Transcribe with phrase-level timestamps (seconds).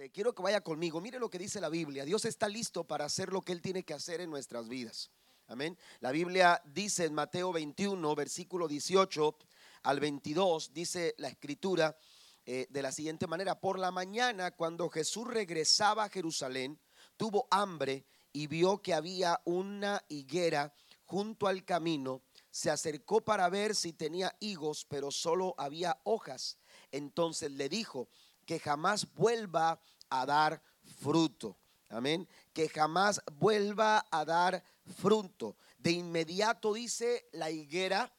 [0.00, 0.98] Este, quiero que vaya conmigo.
[0.98, 2.06] Mire lo que dice la Biblia.
[2.06, 5.10] Dios está listo para hacer lo que Él tiene que hacer en nuestras vidas.
[5.46, 5.76] Amén.
[6.00, 9.36] La Biblia dice en Mateo 21, versículo 18
[9.82, 11.98] al 22, dice la escritura
[12.46, 13.60] eh, de la siguiente manera.
[13.60, 16.80] Por la mañana, cuando Jesús regresaba a Jerusalén,
[17.18, 20.72] tuvo hambre y vio que había una higuera
[21.04, 22.22] junto al camino.
[22.50, 26.56] Se acercó para ver si tenía higos, pero solo había hojas.
[26.90, 28.08] Entonces le dijo,
[28.50, 30.60] que jamás vuelva a dar
[30.98, 31.56] fruto.
[31.88, 32.28] Amén.
[32.52, 34.64] Que jamás vuelva a dar
[34.98, 35.56] fruto.
[35.78, 38.12] De inmediato dice la higuera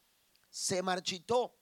[0.49, 1.53] se marchitó.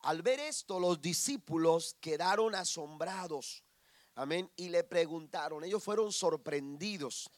[0.00, 3.64] Al ver esto, los discípulos quedaron asombrados.
[4.14, 4.52] Amén.
[4.56, 7.30] Y le preguntaron, ellos fueron sorprendidos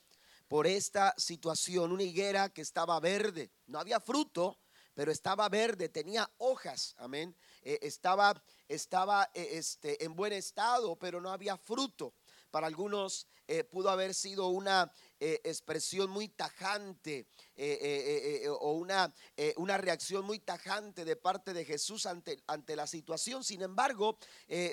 [0.49, 1.93] por esta situación.
[1.93, 4.59] Una higuera que estaba verde, no había fruto,
[4.95, 6.97] pero estaba verde, tenía hojas.
[6.99, 7.37] Amén.
[7.63, 12.15] Eh, estaba, estaba eh, este, en buen estado, pero no había fruto.
[12.51, 17.27] Para algunos eh, pudo haber sido una expresión muy tajante
[17.63, 19.13] eh, eh, eh, o una,
[19.57, 23.45] una reacción muy tajante de parte de Jesús ante, ante la situación.
[23.45, 24.17] Sin embargo,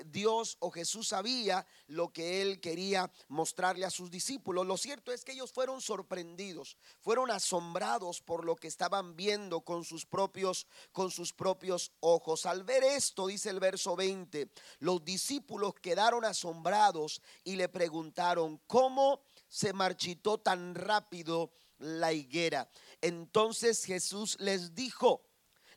[0.05, 4.65] Dios o Jesús sabía lo que él quería mostrarle a sus discípulos.
[4.65, 9.83] Lo cierto es que ellos fueron sorprendidos, fueron asombrados por lo que estaban viendo con
[9.83, 12.45] sus propios, con sus propios ojos.
[12.45, 14.49] Al ver esto, dice el verso 20,
[14.79, 21.51] los discípulos quedaron asombrados y le preguntaron, ¿cómo se marchitó tan rápido?
[21.79, 22.69] la higuera.
[23.01, 25.23] Entonces Jesús les dijo,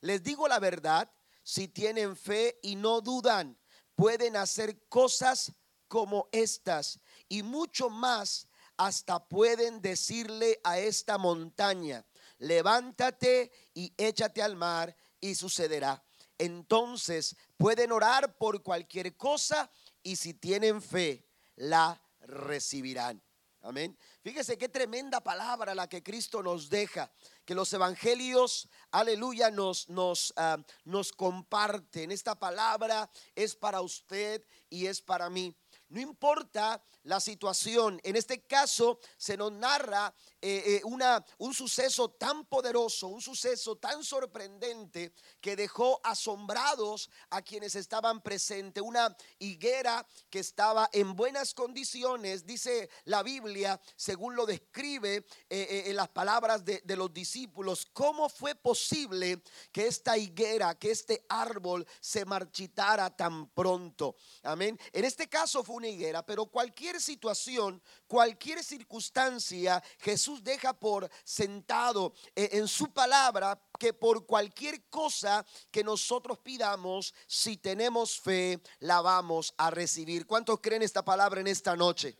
[0.00, 1.10] les digo la verdad,
[1.42, 3.58] si tienen fe y no dudan,
[3.94, 5.52] pueden hacer cosas
[5.88, 12.06] como estas y mucho más, hasta pueden decirle a esta montaña,
[12.38, 16.02] levántate y échate al mar y sucederá.
[16.38, 19.70] Entonces pueden orar por cualquier cosa
[20.02, 22.00] y si tienen fe, la
[22.30, 23.22] recibirán.
[23.62, 23.96] Amén.
[24.22, 27.12] Fíjese qué tremenda palabra la que Cristo nos deja,
[27.44, 32.10] que los evangelios, aleluya, nos, nos, ah, nos comparten.
[32.10, 35.54] Esta palabra es para usted y es para mí.
[35.90, 42.10] No importa la situación, en este caso se nos narra eh, eh, una, un suceso
[42.10, 48.82] tan poderoso, un suceso tan sorprendente que dejó asombrados a quienes estaban presentes.
[48.82, 55.96] Una higuera que estaba en buenas condiciones, dice la Biblia, según lo describe eh, en
[55.96, 57.86] las palabras de, de los discípulos.
[57.92, 64.16] ¿Cómo fue posible que esta higuera, que este árbol se marchitara tan pronto?
[64.42, 64.78] Amén.
[64.92, 72.12] En este caso fue una higuera, pero cualquier situación, cualquier circunstancia, Jesús deja por sentado
[72.34, 79.00] eh, en su palabra que por cualquier cosa que nosotros pidamos, si tenemos fe, la
[79.00, 80.26] vamos a recibir.
[80.26, 82.16] ¿Cuántos creen esta palabra en esta noche?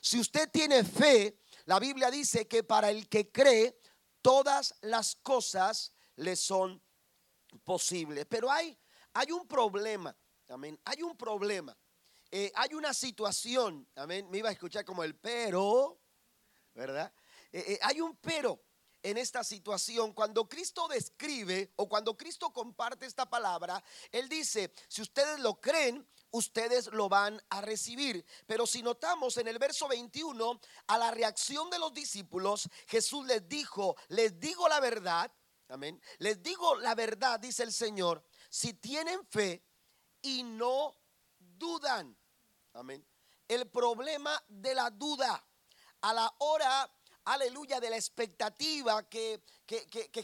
[0.00, 3.78] Si usted tiene fe, la Biblia dice que para el que cree,
[4.22, 6.82] todas las cosas le son
[7.62, 8.24] posibles.
[8.26, 8.74] Pero hay,
[9.12, 10.16] hay un problema,
[10.48, 11.76] amén, hay un problema.
[12.30, 16.00] Eh, hay una situación, amén, me iba a escuchar como el pero,
[16.74, 17.12] ¿verdad?
[17.52, 18.60] Eh, eh, hay un pero
[19.02, 20.12] en esta situación.
[20.12, 26.06] Cuando Cristo describe o cuando Cristo comparte esta palabra, Él dice, si ustedes lo creen,
[26.32, 28.26] ustedes lo van a recibir.
[28.46, 33.48] Pero si notamos en el verso 21, a la reacción de los discípulos, Jesús les
[33.48, 35.32] dijo, les digo la verdad,
[35.68, 39.64] amén, les digo la verdad, dice el Señor, si tienen fe
[40.20, 40.94] y no
[41.58, 42.16] dudan.
[42.72, 43.06] Amén.
[43.48, 45.44] El problema de la duda
[46.00, 46.90] a la hora,
[47.24, 50.22] aleluya, de la expectativa que, que, que, que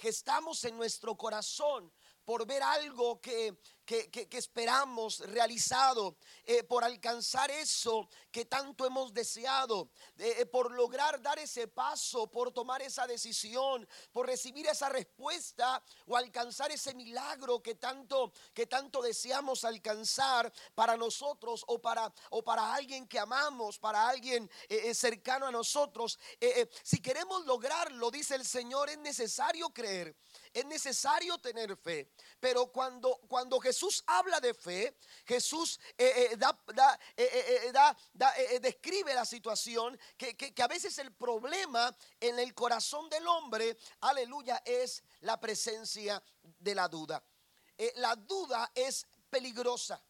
[0.65, 1.93] en nuestro corazón
[2.25, 9.91] por ver algo que, que, esperamos realizado, eh, por alcanzar eso que tanto hemos deseado,
[10.19, 16.17] eh, por lograr dar ese paso, por tomar esa decisión, por recibir esa respuesta o
[16.17, 22.75] alcanzar ese milagro que tanto, que tanto deseamos alcanzar para nosotros o para, o para
[22.75, 26.19] alguien que amamos, para alguien eh, cercano a nosotros.
[26.83, 30.17] si queremos lograrlo, dice el Señor, es necesario creer,
[30.53, 32.13] es necesario tener fe.
[32.41, 35.81] Pero cuando, cuando Jesús habla de fe, Jesús
[38.61, 45.03] describe la situación que, a veces el problema en el corazón del hombre, aleluya, es
[45.21, 47.23] la presencia de la duda.
[47.79, 50.03] Eh, la duda es peligrosa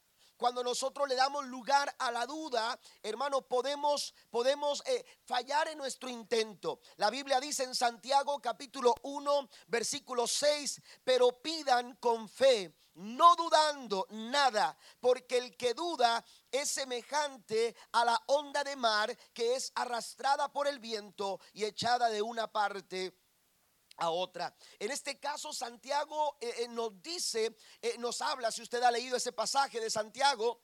[0.43, 6.09] cuando nosotros le damos lugar a la duda, hermano, podemos, podemos eh, fallar en nuestro
[6.09, 6.81] intento.
[6.97, 14.07] La Biblia dice en Santiago capítulo 1, versículo 6, pero pidan con fe no dudando
[14.11, 20.53] nada, porque el que duda es semejante a la onda de mar que es arrastrada
[20.53, 23.15] por el viento y echada de una parte
[23.99, 24.55] a otra.
[24.79, 29.17] En este caso, Santiago eh, eh, nos dice, eh, nos habla, si usted ha leído
[29.17, 30.63] ese pasaje de Santiago,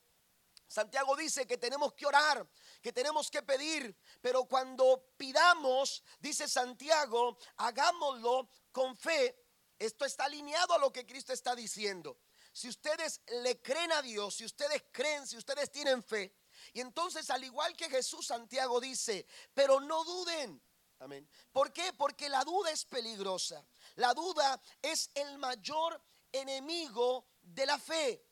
[0.67, 2.47] Santiago dice que tenemos que orar,
[2.83, 9.47] que tenemos que pedir, pero cuando pidamos, dice Santiago, hagámoslo con fe.
[9.79, 12.19] Esto está alineado a lo que Cristo está diciendo.
[12.53, 16.35] Si ustedes le creen a Dios, si ustedes creen, si ustedes tienen fe,
[16.73, 20.61] y entonces al igual que Jesús, Santiago dice, pero no duden.
[21.01, 21.29] Amén.
[21.53, 21.93] ¿Por qué?
[21.93, 23.65] Porque la duda es peligrosa.
[23.97, 26.01] La duda es el mayor
[26.33, 28.25] enemigo de la fe.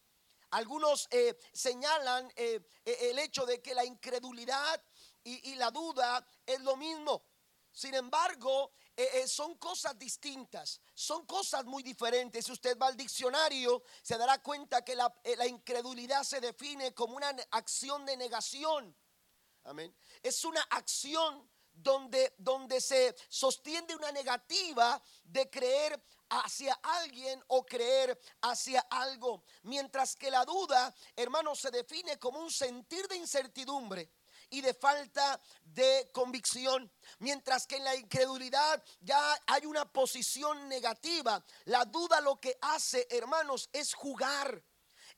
[0.51, 4.83] Algunos eh, señalan eh, eh, el hecho de que la incredulidad
[5.23, 7.25] y, la duda es lo mismo.
[7.73, 8.73] Sin embargo,
[9.27, 12.47] son cosas distintas, son cosas muy diferentes.
[12.47, 17.17] Si usted va al diccionario, se dará cuenta que la, la incredulidad se define como
[17.17, 18.97] una acción de negación.
[19.65, 19.95] Amén.
[20.23, 28.19] Es una acción donde, donde se sostiene una negativa de creer hacia alguien o creer
[28.43, 29.45] hacia algo.
[29.63, 34.11] Mientras que la duda, hermano, se define como un sentir de incertidumbre
[34.51, 36.91] y de falta de convicción.
[37.19, 41.45] Mientras que en la incredulidad ya hay una posición negativa.
[41.65, 44.63] La duda lo que hace, hermanos, es jugar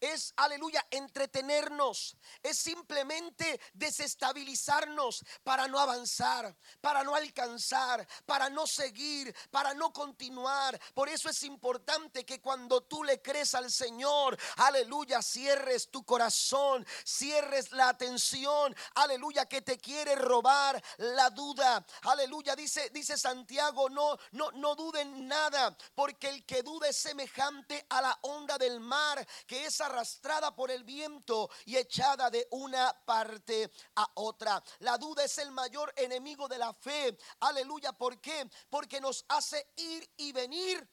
[0.01, 9.35] es, aleluya, entretenernos, es simplemente desestabilizarnos para no avanzar, para no alcanzar, para no seguir,
[9.51, 10.79] para no continuar.
[10.95, 16.87] Por eso es importante que cuando tú le crees al Señor, aleluya, cierres tu corazón,
[17.05, 21.85] cierres la atención, aleluya, que te quiere robar la duda.
[22.03, 27.87] Aleluya, dice, dice Santiago, no, no, no duden nada, porque el que duda es semejante
[27.89, 32.93] a la onda del mar, que esa arrastrada por el viento y echada de una
[33.05, 34.63] parte a otra.
[34.81, 37.17] La duda es el mayor enemigo de la fe.
[37.41, 37.93] Aleluya.
[37.93, 38.49] ¿Por qué?
[38.69, 40.89] Porque nos hace ir y venir,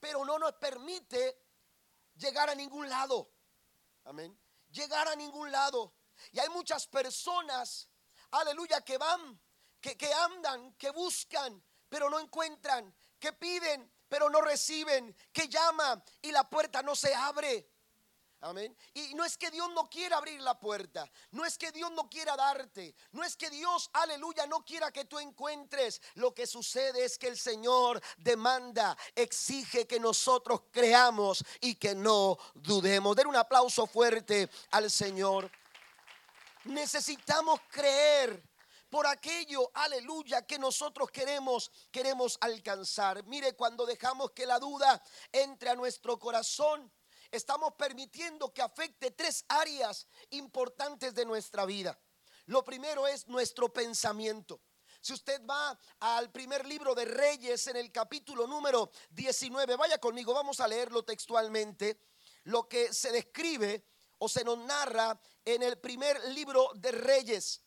[0.00, 1.38] pero no nos permite
[2.16, 3.30] llegar a ningún lado.
[4.04, 4.38] Amén.
[4.70, 5.94] Llegar a ningún lado.
[6.32, 7.88] Y hay muchas personas,
[8.32, 9.40] aleluya, que van,
[9.80, 16.02] que, que andan, que buscan, pero no encuentran, que piden, pero no reciben, que llaman
[16.22, 17.73] y la puerta no se abre.
[18.44, 18.76] Amén.
[18.92, 22.10] Y no es que Dios no quiera abrir la puerta, no es que Dios no
[22.10, 26.02] quiera darte, no es que Dios, aleluya, no quiera que tú encuentres.
[26.16, 32.36] Lo que sucede es que el Señor demanda, exige que nosotros creamos y que no
[32.52, 33.16] dudemos.
[33.16, 35.50] Den un aplauso fuerte al Señor.
[36.64, 38.42] Necesitamos creer
[38.90, 43.24] por aquello, aleluya, que nosotros queremos, queremos alcanzar.
[43.24, 45.02] Mire, cuando dejamos que la duda
[45.32, 46.92] entre a nuestro corazón,
[47.36, 51.98] estamos permitiendo que afecte tres áreas importantes de nuestra vida.
[52.46, 54.60] Lo primero es nuestro pensamiento.
[55.00, 60.32] Si usted va al primer libro de Reyes en el capítulo número 19, vaya conmigo,
[60.32, 62.00] vamos a leerlo textualmente,
[62.44, 63.84] lo que se describe
[64.18, 67.64] o se nos narra en el primer libro de Reyes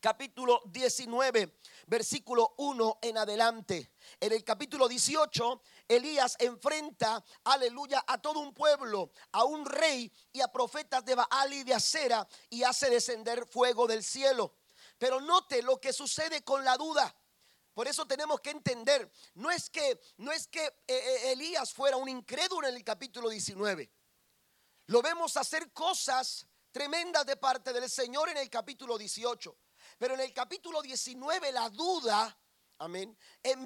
[0.00, 3.92] capítulo 19, versículo 1 en adelante.
[4.18, 10.40] En el capítulo 18, Elías enfrenta, aleluya, a todo un pueblo, a un rey y
[10.40, 14.54] a profetas de Baal y de Acera y hace descender fuego del cielo.
[14.98, 17.12] Pero note lo que sucede con la duda.
[17.74, 21.96] Por eso tenemos que entender, no es que no es que eh, eh, Elías fuera
[21.96, 23.90] un incrédulo en el capítulo 19.
[24.86, 29.56] Lo vemos hacer cosas tremendas de parte del Señor en el capítulo 18.
[29.98, 32.38] Pero en el capítulo 19 la duda,
[32.78, 33.56] amén, eh,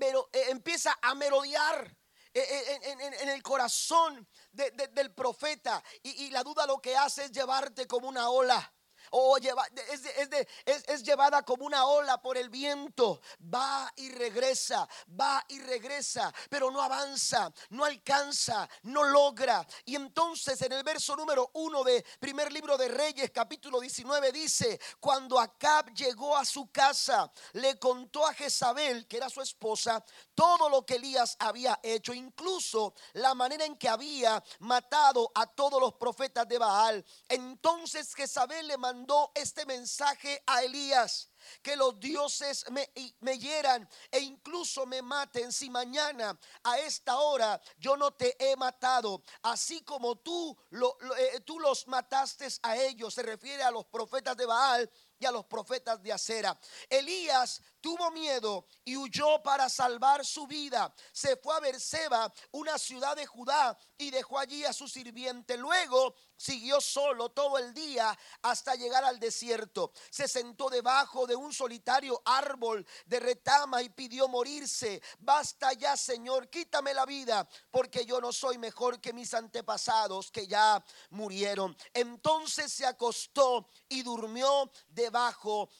[0.48, 1.94] empieza a merodear.
[2.36, 7.32] Eh, eh, en, el corazón del profeta y, y la duda lo que hace es
[7.32, 8.74] llevarte como una ola
[9.16, 13.20] o lleva, es, es, llevada como una ola por el viento.
[13.42, 19.64] Va y regresa, va y regresa, pero no avanza, no alcanza, no logra.
[19.84, 24.80] Y entonces en el verso número uno de primer libro de Reyes, capítulo 19, dice,
[24.98, 30.04] cuando Acab llegó a su casa, le contó a Jezabel, que era su esposa,
[30.34, 35.80] todo lo que Elías había hecho, incluso la manera en que había matado a todos
[35.80, 37.04] los profetas de Baal.
[37.28, 39.03] Entonces Jezabel le mandó
[39.34, 41.30] este mensaje a Elías
[41.62, 47.60] que los dioses me, me, hieran e incluso me maten si mañana a esta hora
[47.78, 53.14] yo no te he matado, así como tú, lo, eh, tú los mataste a ellos,
[53.14, 54.90] se refiere a los profetas de Baal
[55.24, 56.58] a los profetas de Acera.
[56.88, 60.94] Elías tuvo miedo y huyó para salvar su vida.
[61.12, 65.56] Se fue a Berseba, una ciudad de Judá, y dejó allí a su sirviente.
[65.56, 69.92] Luego siguió solo todo el día hasta llegar al desierto.
[70.10, 75.02] Se sentó debajo de un solitario árbol de retama y pidió morirse.
[75.18, 80.46] Basta ya, Señor, quítame la vida, porque yo no soy mejor que mis antepasados que
[80.46, 81.76] ya murieron.
[81.92, 85.13] Entonces se acostó y durmió debajo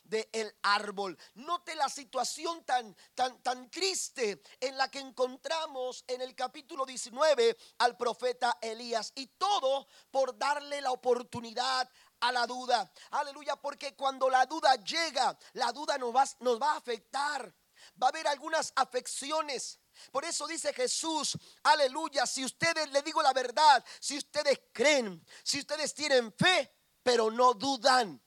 [0.05, 1.19] del el árbol.
[1.35, 7.57] Note la situación tan, tan, tan triste en la que encontramos en el capítulo 19
[7.79, 9.13] al profeta Elías.
[9.17, 12.91] Y todo por darle la oportunidad a la duda.
[13.11, 17.53] Aleluya, porque cuando la duda llega, la duda nos va, nos va a afectar.
[18.01, 19.81] Va a haber algunas afecciones.
[20.13, 25.59] Por eso dice Jesús, aleluya, si ustedes, le digo la verdad, si ustedes creen, si
[25.59, 26.73] ustedes tienen fe,
[27.03, 28.24] pero no dudan.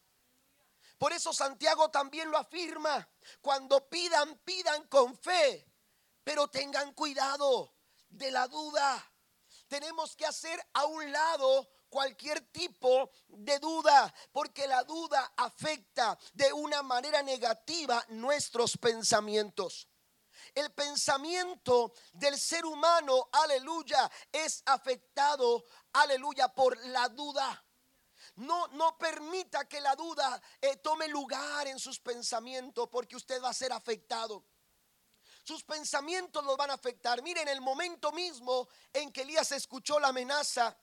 [0.97, 3.07] Por eso Santiago también lo afirma.
[3.41, 5.71] Cuando pidan, pidan con fe,
[6.23, 7.75] pero tengan cuidado
[8.09, 9.13] de la duda.
[9.67, 16.51] Tenemos que hacer a un lado cualquier tipo de duda, porque la duda afecta de
[16.53, 19.87] una manera negativa nuestros pensamientos.
[20.55, 27.66] El pensamiento del ser humano, aleluya, es afectado, aleluya, por la duda.
[28.37, 33.49] No, no permita que la duda eh, tome lugar en sus pensamientos, porque usted va
[33.49, 34.45] a ser afectado
[35.47, 37.21] sus pensamientos los van a afectar.
[37.21, 40.77] Miren, el momento mismo en que Elías escuchó la amenaza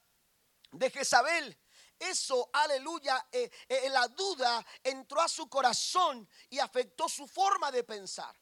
[0.72, 1.60] de Jezabel,
[1.98, 7.84] eso, aleluya, eh, eh, la duda entró a su corazón y afectó su forma de
[7.84, 8.34] pensar.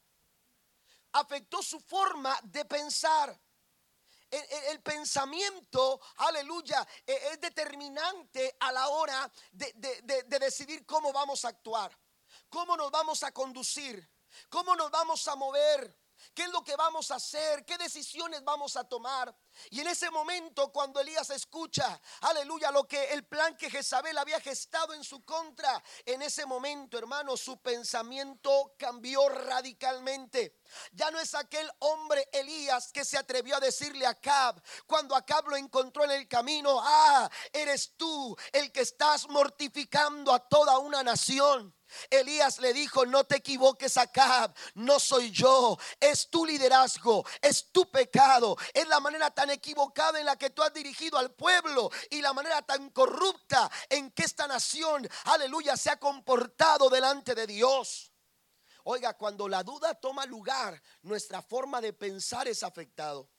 [1.13, 3.39] Afectó su forma de pensar.
[4.33, 9.73] El, pensamiento, aleluya, eh, es determinante a la hora de,
[10.27, 11.97] de decidir cómo vamos a actuar,
[12.49, 14.11] cómo nos vamos a conducir,
[14.49, 16.02] cómo nos vamos a mover.
[16.35, 17.65] ¿Qué es lo que vamos a hacer?
[17.65, 19.35] ¿Qué decisiones vamos a tomar?
[19.71, 24.41] Y en ese momento cuando Elías escucha, aleluya, lo que el plan que Jezabel había
[24.41, 30.61] gestado en su contra, en ese momento, hermano, su pensamiento cambió radicalmente.
[30.93, 35.49] Ya no es aquel hombre Elías que se atrevió a decirle a Acab cuando Acab
[35.49, 41.03] lo encontró en el camino, ah, eres tú el que estás mortificando a toda una
[41.03, 41.75] nación.
[42.11, 47.91] Elías le dijo, no te equivoques Acab, no soy yo, es tu liderazgo, es tu
[47.91, 52.21] pecado, es la manera tan equivocada en la que tú has dirigido al pueblo y
[52.21, 58.13] la manera tan corrupta en que esta nación, aleluya, se ha comportado delante de Dios.
[58.85, 63.31] Oiga, cuando la duda toma lugar, nuestra forma de pensar es afectado.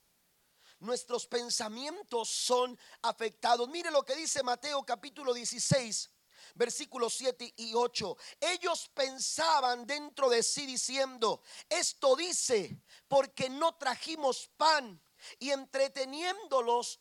[0.79, 3.67] Nuestros pensamientos son afectados.
[3.69, 6.09] Mire lo que dice Mateo capítulo 16,
[6.53, 8.17] versículos 7 y 8.
[8.39, 15.01] Ellos pensaban dentro de sí diciendo, esto dice, porque no trajimos pan.
[15.39, 16.99] Y entreteniéndolos,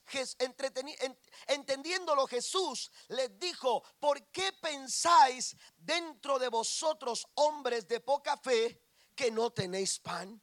[1.49, 8.81] entendiéndolo Jesús les dijo, ¿por qué pensáis dentro de vosotros, hombres de poca fe,
[9.17, 10.41] que no tenéis pan?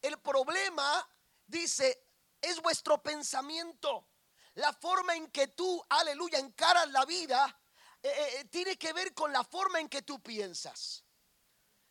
[0.00, 1.08] El problema,
[1.44, 2.06] dice,
[2.40, 4.08] es vuestro pensamiento.
[4.54, 7.61] La forma en que tú, aleluya, encaras la vida
[8.02, 11.04] eh, eh, eh, tiene que ver con la forma en que tú piensas.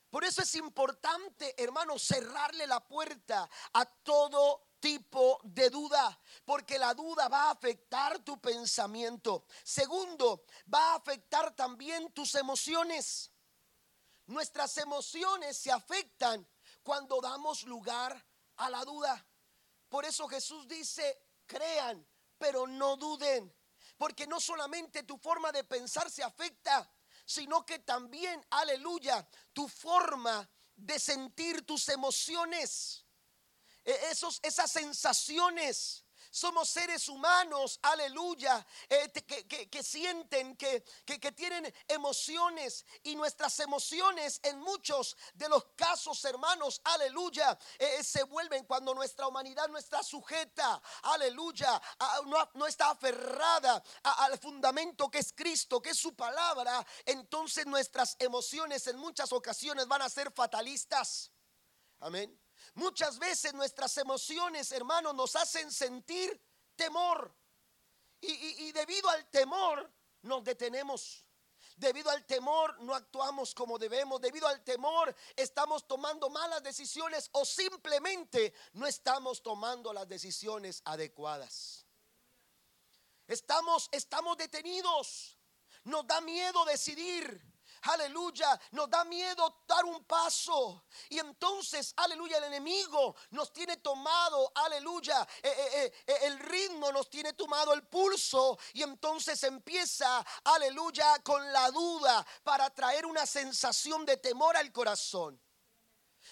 [0.10, 6.94] Por eso es importante, hermano, cerrarle la puerta a todo tipo de duda, porque la
[6.94, 9.46] duda va a afectar tu pensamiento.
[9.64, 13.32] Segundo, va a afectar también tus emociones.
[14.26, 16.46] Nuestras emociones se afectan
[16.84, 18.26] cuando damos lugar
[18.58, 19.26] a la duda.
[19.88, 22.06] Por eso Jesús dice, crean,
[22.38, 23.54] pero no duden.
[24.02, 26.92] Porque no solamente tu forma de pensar se afecta,
[27.24, 33.06] sino que también, aleluya, tu forma de sentir tus emociones,
[33.86, 39.12] e-, esos, esas sensaciones somos seres humanos, aleluya, eh,
[39.70, 40.82] que, sienten, que,
[41.36, 48.66] tienen emociones y nuestras emociones en muchos de los casos, hermanos, aleluya, eh, se vuelven
[48.66, 51.82] cuando nuestra humanidad no está sujeta, aleluya,
[52.56, 58.88] no, está aferrada al fundamento que es Cristo, que es su palabra, entonces nuestras emociones
[58.88, 61.30] en muchas ocasiones van a ser fatalistas.
[62.00, 62.40] Amén.
[62.76, 66.42] Muchas veces nuestras emociones, hermanos, nos hacen sentir
[66.76, 67.36] temor.
[68.22, 71.26] Y, debido al temor nos detenemos.
[71.76, 74.22] Debido al temor no actuamos como debemos.
[74.22, 81.86] Debido al temor estamos tomando malas decisiones o simplemente no estamos tomando las decisiones adecuadas.
[83.28, 85.38] Estamos, estamos detenidos.
[85.84, 87.51] Nos da miedo decidir.
[87.84, 90.86] Aleluya, nos da miedo dar un paso.
[91.10, 97.10] Y entonces, aleluya, el enemigo nos tiene tomado, aleluya, eh, eh, eh, el ritmo nos
[97.10, 98.58] tiene tomado el pulso.
[98.74, 105.40] Y entonces empieza, aleluya, con la duda para traer una sensación de temor al corazón.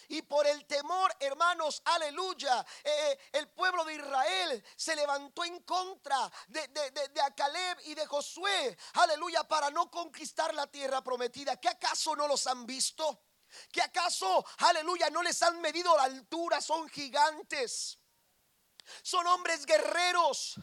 [0.09, 5.61] Y por el temor, hermanos, aleluya, eh, eh, el pueblo de Israel se levantó en
[5.61, 11.57] contra de, de, de, Acaleb y de Josué, aleluya, para no conquistar la tierra prometida.
[11.57, 13.21] ¿Qué acaso no los han visto?
[13.71, 16.59] ¿Que acaso, aleluya, no les han medido la altura?
[16.59, 17.99] Son gigantes.
[19.03, 20.55] Son hombres guerreros.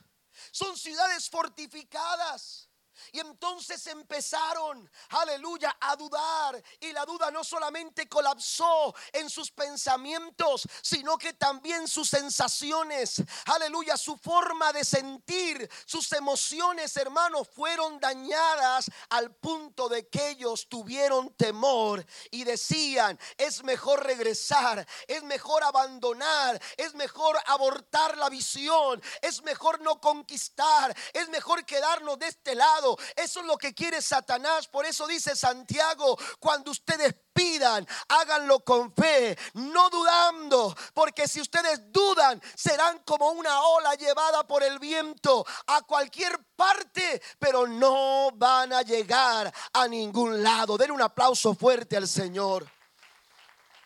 [0.50, 2.65] Son ciudades fortificadas.
[3.12, 6.62] Y entonces empezaron, aleluya, a dudar.
[6.80, 13.96] Y la duda no solamente colapsó en sus pensamientos, sino que también sus sensaciones, aleluya,
[13.96, 21.34] su forma de sentir, sus emociones, hermanos, fueron dañadas al punto de que ellos tuvieron
[21.34, 29.42] temor y decían, es mejor regresar, es mejor abandonar, es mejor abortar la visión, es
[29.42, 32.85] mejor no conquistar, es mejor quedarnos de este lado
[33.16, 34.68] eso es lo que quiere Satanás.
[34.68, 41.92] Por eso dice Santiago, cuando ustedes pidan, háganlo con fe, no dudando, porque si ustedes
[41.92, 48.72] dudan, serán como una ola llevada por el viento a cualquier parte, pero no van
[48.72, 50.78] a llegar a ningún lado.
[50.78, 52.66] Den un aplauso fuerte al Señor.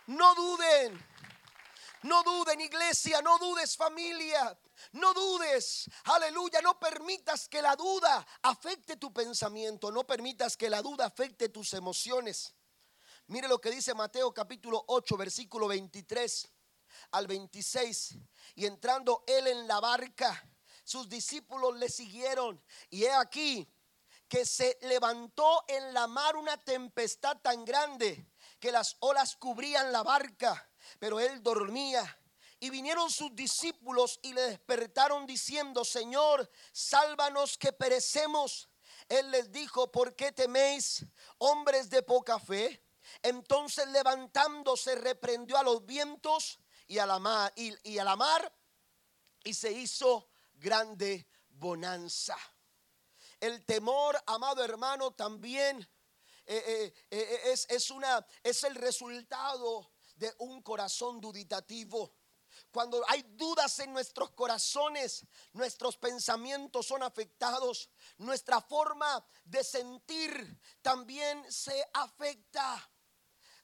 [0.07, 1.11] No duden.
[2.02, 4.57] No duden iglesia, no dudes familia.
[4.93, 10.83] No dudes, aleluya, no permitas que la duda afecte tu pensamiento, no permitas que la
[10.83, 12.55] duda afecte tus emociones.
[13.27, 16.49] Mire lo que dice Mateo capítulo 8, versículo 23
[17.13, 18.17] al 26.
[18.57, 20.43] Y entrando él en la barca,
[20.85, 22.61] sus discípulos le siguieron.
[22.89, 23.73] Y he aquí
[24.29, 30.03] que se levantó en la mar una tempestad tan grande que las olas cubrían la
[30.03, 32.20] barca, pero él dormía.
[32.61, 38.69] Y vinieron sus discípulos y le despertaron diciendo, Señor, sálvanos que perecemos.
[39.09, 41.05] Él les dijo, ¿por qué teméis,
[41.38, 42.85] hombres de poca fe?
[43.23, 52.37] Entonces levantándose reprendió a los vientos y a la mar y, se hizo grande bonanza.
[53.41, 55.80] El temor, amado hermano, también
[56.45, 62.13] eh, eh, eh, es, es, una, es el resultado de un corazón duditativo.
[62.71, 71.50] Cuando hay dudas en nuestros corazones, nuestros pensamientos son afectados, nuestra forma de sentir también
[71.50, 72.91] se afecta.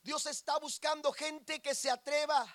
[0.03, 2.47] Dios está buscando gente que se atreva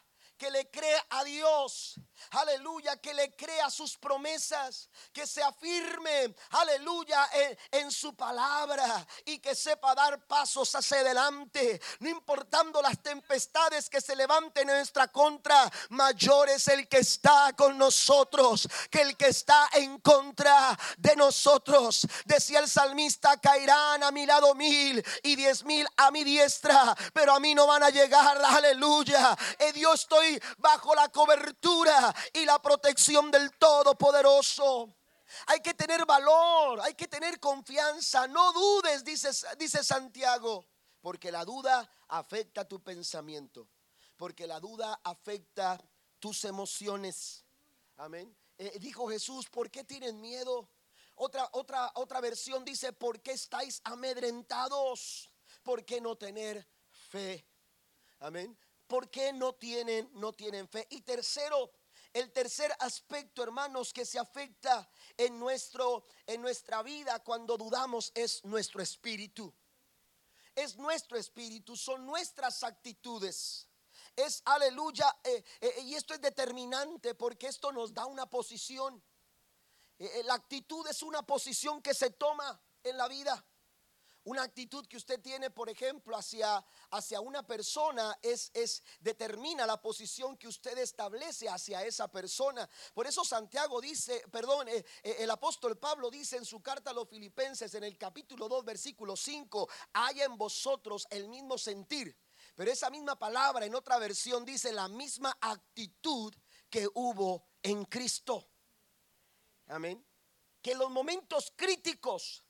[0.42, 2.00] que le crea a Dios,
[2.32, 7.30] aleluya, que le crea sus promesas, que se afirme, aleluya,
[7.72, 14.00] en, su palabra y que sepa dar pasos hacia adelante, no importando las tempestades que
[14.00, 19.28] se levanten en nuestra contra, mayor es el que está con nosotros que el que
[19.28, 22.08] está en contra de nosotros.
[22.26, 27.34] Decía el salmista, caerán a mi lado mil y diez mil a mi diestra, pero
[27.34, 29.38] a mí no van a llegar, aleluya.
[29.60, 34.94] Eh, Dios estoy bajo la cobertura y la protección del Todopoderoso.
[35.48, 38.28] Hay que tener valor, hay que tener confianza.
[38.28, 40.66] No dudes, dice, Santiago,
[41.02, 43.68] porque la duda afecta tu pensamiento,
[44.18, 45.80] porque la duda afecta
[46.20, 47.46] tus emociones.
[47.98, 48.36] Amén.
[48.58, 50.70] Eh, dijo Jesús, ¿por qué tienen miedo?
[51.16, 55.30] Otra, otra, otra versión dice, ¿por qué estáis amedrentados?
[55.64, 56.68] ¿Por qué no tener
[57.10, 57.46] fe?
[58.20, 58.58] Amén.
[58.88, 60.86] ¿Por qué no tienen, no tienen fe?
[60.90, 61.72] Y tercero,
[62.14, 68.44] el tercer aspecto, hermanos, que se afecta en, nuestro, en nuestra vida cuando dudamos es
[68.44, 69.54] nuestro espíritu.
[70.56, 73.68] Es nuestro espíritu, son nuestras actitudes.
[74.16, 75.18] Es aleluya.
[75.24, 79.02] Eh, eh, y esto es determinante porque esto nos da una posición.
[79.98, 83.46] Eh, la actitud es una posición que se toma en la vida.
[84.24, 89.82] Una actitud que usted tiene, por ejemplo, hacia, hacia una persona es, es, determina la
[89.82, 92.70] posición que usted establece hacia esa persona.
[92.94, 96.94] Por eso Santiago dice, perdón, eh, eh, el apóstol Pablo dice en su carta a
[96.94, 102.16] los filipenses en el capítulo 2, versículo 5, haya en vosotros el mismo sentir.
[102.56, 106.32] Pero esa misma palabra en otra versión dice la misma actitud
[106.70, 108.52] que hubo en Cristo.
[109.66, 110.06] Amén.
[110.62, 112.44] Que los momentos críticos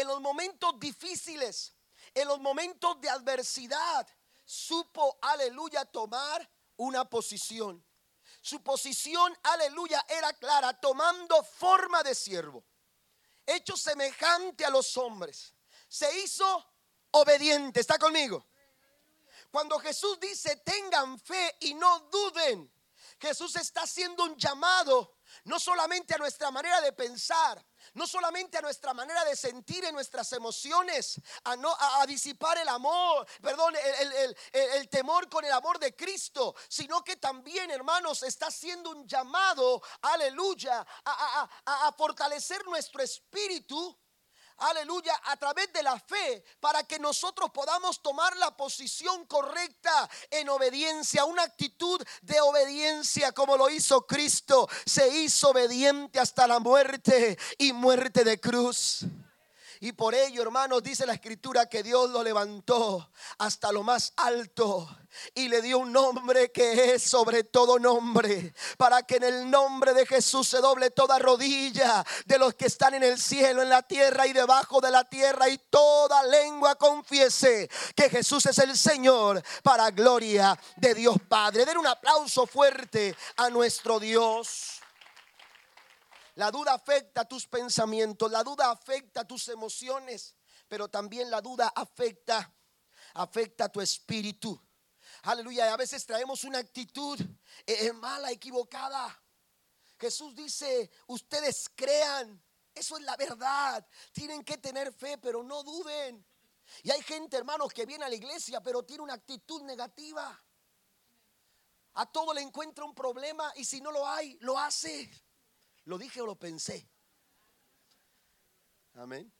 [0.00, 1.74] en los momentos difíciles,
[2.12, 4.06] en los momentos de adversidad,
[4.44, 7.82] supo, aleluya, tomar una posición.
[8.42, 12.62] Su posición, aleluya, era clara, tomando forma de siervo,
[13.46, 15.54] hecho semejante a los hombres.
[15.88, 16.64] Se hizo
[17.12, 17.80] obediente.
[17.80, 18.46] ¿Está conmigo?
[19.50, 22.70] Cuando Jesús dice, tengan fe y no duden,
[23.18, 27.64] Jesús está haciendo un llamado no solamente a nuestra manera de pensar,
[27.96, 32.68] no solamente a nuestra manera de sentir en nuestras emociones, a, no, a, disipar el
[32.68, 33.74] amor, perdón,
[34.52, 39.82] el, temor con el amor de Cristo, sino que también, hermanos, está haciendo un llamado,
[40.02, 43.98] aleluya, a fortalecer nuestro espíritu
[44.58, 50.48] aleluya, a través de la fe, para que nosotros podamos tomar la posición correcta en
[50.48, 57.38] obediencia, una actitud de obediencia como lo hizo Cristo, se hizo obediente hasta la muerte
[57.58, 59.04] y muerte de cruz.
[59.80, 64.88] Y por ello, hermanos, dice la escritura que Dios lo levantó hasta lo más alto
[65.34, 69.94] y le dio un nombre que es sobre todo nombre, para que en el nombre
[69.94, 73.82] de Jesús se doble toda rodilla de los que están en el cielo, en la
[73.82, 79.42] tierra y debajo de la tierra, y toda lengua confiese que Jesús es el Señor
[79.62, 81.64] para gloria de Dios Padre.
[81.64, 84.80] Den un aplauso fuerte a nuestro Dios.
[86.34, 90.34] La duda afecta tus pensamientos, la duda afecta tus emociones,
[90.68, 92.52] pero también la duda afecta
[93.16, 94.60] afecta tu espíritu.
[95.26, 97.20] Aleluya, a veces traemos una actitud
[97.66, 99.20] eh, eh, mala, equivocada.
[99.98, 102.40] Jesús dice, ustedes crean,
[102.72, 103.84] eso es la verdad.
[104.12, 106.24] Tienen que tener fe, pero no duden.
[106.84, 110.40] Y hay gente, hermanos, que viene a la iglesia, pero tiene una actitud negativa.
[111.94, 115.10] A todo le encuentra un problema y si no lo hay, lo hace.
[115.86, 116.88] ¿Lo dije o lo pensé?
[118.94, 119.32] Amén.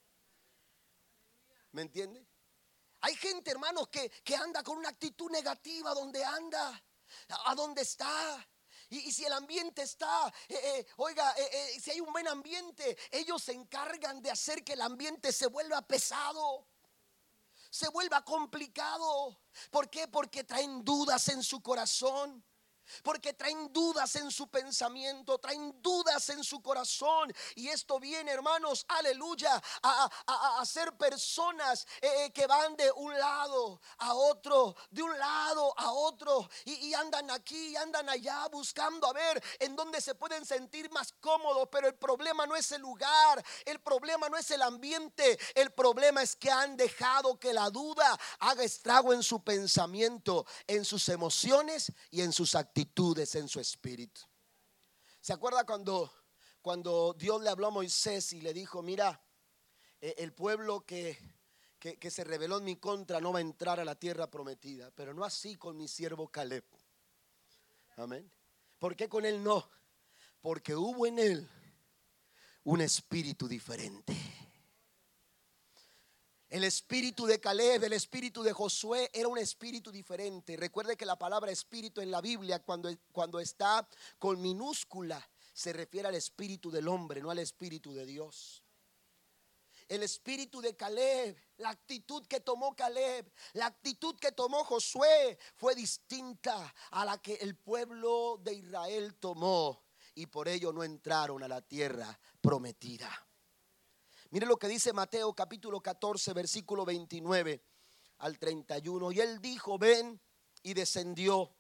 [1.71, 2.26] ¿Me entiende?
[3.07, 6.83] Hay gente, hermanos, que, anda con una actitud negativa donde anda,
[7.45, 8.45] a donde está.
[8.91, 13.45] Y, si el ambiente está, eh, eh, oiga, eh, si hay un buen ambiente, ellos
[13.45, 16.67] se encargan de hacer que el ambiente se vuelva pesado,
[17.71, 19.41] se vuelva complicado.
[19.71, 20.09] ¿Por qué?
[20.09, 22.45] Porque traen dudas en su corazón.
[23.03, 27.33] Porque traen dudas en su pensamiento, traen dudas en su corazón.
[27.55, 33.81] Y esto viene, hermanos, aleluya, a, ser personas eh, eh, que van de un lado
[33.99, 36.49] a otro, de un lado a otro.
[36.65, 41.13] Y, andan aquí, y andan allá buscando a ver en dónde se pueden sentir más
[41.21, 41.69] cómodos.
[41.71, 45.39] Pero el problema no es el lugar, el problema no es el ambiente.
[45.55, 50.85] El problema es que han dejado que la duda haga estrago en su pensamiento, en
[50.85, 54.21] sus emociones y en sus actividades actitudes en su espíritu.
[55.23, 56.13] ¿Se acuerda cuando,
[56.61, 59.19] cuando Dios le habló a Moisés y le dijo, mira,
[59.99, 61.17] eh, el pueblo que,
[61.79, 64.91] que, que se rebeló en mi contra no va a entrar a la tierra prometida,
[64.91, 66.67] pero no así con mi siervo Caleb.
[67.97, 68.31] Amén.
[68.79, 69.67] ¿Por qué con él no?
[70.43, 71.49] Porque hubo en él
[72.65, 74.15] un espíritu diferente.
[76.49, 80.57] El espíritu de Caleb, el espíritu de Josué era un espíritu diferente.
[80.57, 83.87] Recuerde que la palabra espíritu en la Biblia cuando, cuando está
[84.19, 88.63] con minúscula se refiere al espíritu del hombre, no al espíritu de Dios.
[89.89, 95.75] El espíritu de Caleb, la actitud que tomó Caleb, la actitud que tomó Josué fue
[95.75, 101.49] distinta a la que el pueblo de Israel tomó y por ello no entraron a
[101.49, 103.26] la tierra prometida.
[104.31, 107.63] Mire lo que dice Mateo capítulo 14, versículo 29
[108.19, 109.13] al 31.
[109.13, 110.21] Y él dijo, ven
[110.63, 111.55] y descendió.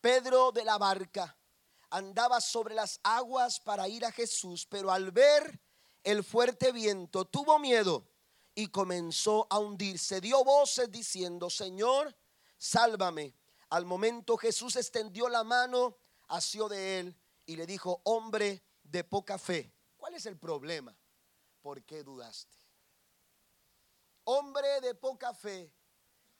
[0.00, 1.36] Pedro de la barca
[1.90, 5.60] andaba sobre las aguas para ir a Jesús, pero al ver
[6.04, 8.08] el fuerte viento tuvo miedo
[8.54, 10.20] y comenzó a hundirse.
[10.20, 12.16] Dio voces diciendo, Señor,
[12.56, 13.34] sálvame.
[13.70, 15.96] Al momento Jesús extendió la mano,
[16.28, 20.96] asió de él y le dijo, hombre de poca fe, ¿cuál es el problema?
[21.68, 22.56] ¿Por qué dudaste?
[24.24, 25.70] Hombre de poca fe,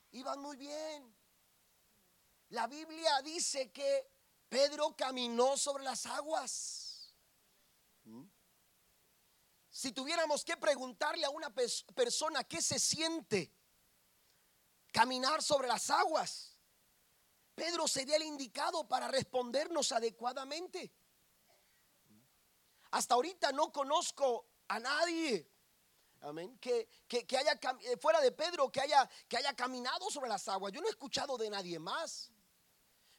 [0.09, 1.15] iban muy bien.
[2.47, 4.11] La Biblia dice que
[4.49, 7.13] Pedro caminó sobre las aguas.
[8.05, 8.23] ¿Mm?
[9.69, 13.53] Si tuviéramos que preguntarle a una persona qué se siente
[14.91, 16.57] caminar sobre las aguas,
[17.53, 20.91] Pedro sería el indicado para respondernos adecuadamente.
[22.89, 25.51] Hasta ahorita no conozco a nadie.
[26.21, 26.57] Amén.
[26.59, 30.71] Que, que, haya, eh, fuera de Pedro, que haya, que haya caminado sobre las aguas.
[30.71, 32.31] Yo no he escuchado de nadie más.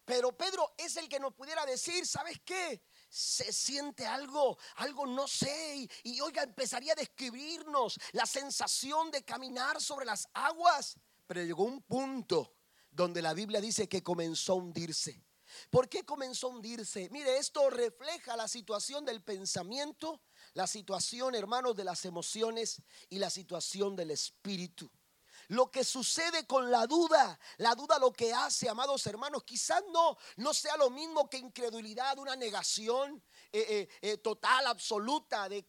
[0.05, 2.83] Pero Pedro es el que nos pudiera decir, ¿sabes qué?
[3.09, 5.77] Se siente algo, algo no sé.
[5.77, 10.97] Y, y oiga, empezaría a describirnos la sensación de caminar sobre las aguas.
[11.27, 12.55] Pero llegó un punto
[12.91, 15.25] donde la Biblia dice que comenzó a hundirse.
[15.71, 17.09] ¿Por qué comenzó a hundirse?
[17.11, 20.21] Mire, esto refleja la situación del pensamiento
[20.55, 24.91] la situación, hermanos, de las emociones y la situación del espíritu.
[25.49, 30.17] lo que sucede con la duda, la duda lo que hace, amados hermanos, quizás no,
[30.37, 33.21] no sea lo mismo que incredulidad, una negación
[33.53, 35.65] eh, eh, eh, total, absoluta de,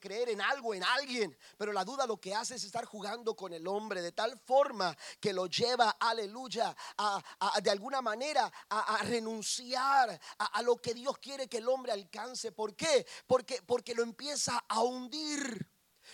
[0.00, 1.36] creer en algo, en alguien.
[1.56, 4.96] Pero la duda lo que hace es estar jugando con el hombre de tal forma
[5.20, 7.22] que lo lleva, aleluya, a,
[7.62, 12.50] de alguna manera a, renunciar a, lo que Dios quiere que el hombre alcance.
[12.50, 13.06] ¿Por qué?
[13.26, 15.70] Porque, porque lo empieza a hundir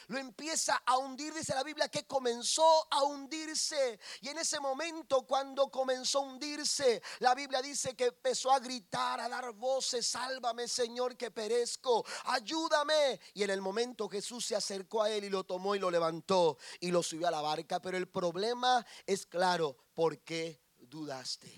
[0.08, 3.98] lo empieza a hundir, dice la Biblia, que comenzó a hundirse.
[4.20, 9.20] Y en ese momento, cuando comenzó a hundirse, la Biblia dice que empezó a gritar,
[9.20, 13.20] a dar voces, sálvame Señor que perezco, ayúdame.
[13.34, 16.56] Y en el momento Jesús se acercó a él y lo tomó y lo levantó
[16.80, 17.80] y lo subió a la barca.
[17.80, 21.52] Pero el problema es claro, ¿por qué dudaste?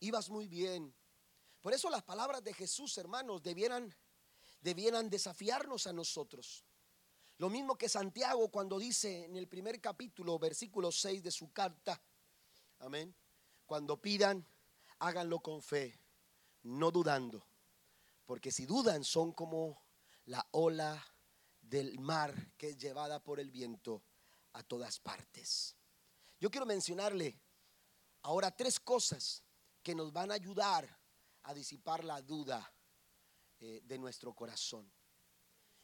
[0.00, 0.94] Ibas muy bien.
[1.62, 3.92] Por eso las palabras de Jesús, hermanos, debieran,
[4.60, 6.65] debieran desafiarnos a nosotros.
[7.38, 12.00] Lo mismo que Santiago cuando dice en el primer capítulo, versículo 6 de su carta,
[12.78, 13.14] amén,
[13.66, 14.46] cuando pidan,
[15.00, 16.00] háganlo con fe,
[16.62, 17.46] no dudando,
[18.24, 19.84] porque si dudan son como
[20.24, 21.04] la ola
[21.60, 24.02] del mar que es llevada por el viento
[24.54, 25.76] a todas partes.
[26.40, 27.38] Yo quiero mencionarle
[28.22, 29.42] ahora tres cosas
[29.82, 30.98] que nos van a ayudar
[31.42, 32.72] a disipar la duda
[33.60, 34.90] eh, de nuestro corazón.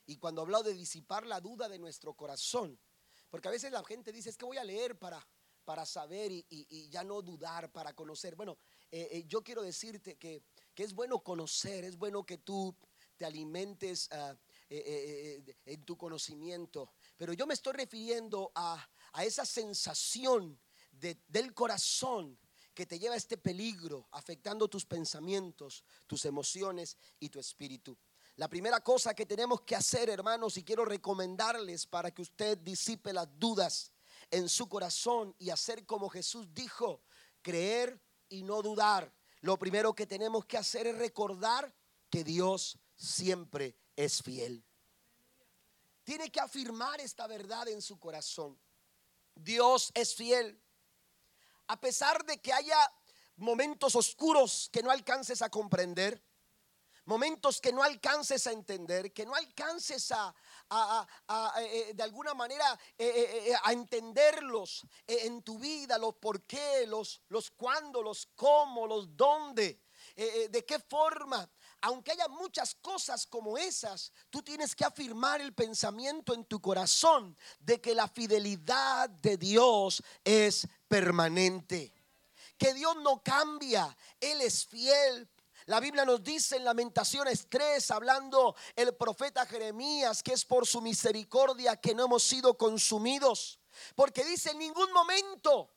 [0.07, 2.79] Y cuando hablo de disipar la duda de nuestro corazón,
[3.31, 5.27] porque a veces la gente dice, es que voy a leer para,
[5.65, 8.37] para saber y, ya no dudar, para conocer.
[8.37, 8.59] Bueno,
[8.91, 10.43] eh, eh, yo quiero decirte que,
[10.77, 12.77] es bueno conocer, es bueno que tú
[13.17, 14.37] te alimentes ah,
[14.69, 18.85] eh, en tu conocimiento, pero yo me estoy refiriendo a,
[19.23, 20.61] esa sensación
[20.91, 22.39] del corazón
[22.75, 27.97] que te lleva a este peligro, afectando tus pensamientos, tus emociones y tu espíritu.
[28.37, 33.13] La primera cosa que tenemos que hacer, hermanos, y quiero recomendarles para que usted disipe
[33.13, 33.93] las dudas
[34.31, 37.03] en su corazón y hacer como Jesús dijo,
[37.43, 39.13] creer y no dudar.
[39.41, 41.75] Lo primero que tenemos que hacer es recordar
[42.09, 44.65] que Dios siempre es fiel.
[46.05, 48.59] Tiene que afirmar esta verdad en su corazón.
[49.35, 50.61] Dios es fiel.
[51.67, 52.93] A pesar de que haya
[53.37, 56.23] momentos oscuros que no alcances a comprender,
[57.05, 60.35] momentos que no alcances a entender, que no alcances a,
[61.59, 67.23] eh, eh, de alguna manera eh, a entenderlos en tu vida, los por qué, los,
[67.29, 69.81] los cuándo, los cómo, los dónde,
[70.15, 71.49] de qué forma.
[71.85, 77.37] Aunque haya muchas cosas como esas, tú tienes que afirmar el pensamiento en tu corazón
[77.59, 81.93] de que la fidelidad de Dios es permanente.
[82.57, 85.29] Que Dios no cambia, Él es fiel
[85.67, 90.81] la Biblia nos dice en Lamentaciones 3, hablando el profeta Jeremías, que es por su
[90.81, 93.61] misericordia que no hemos sido consumidos.
[93.95, 95.71] Porque dice, en ningún momento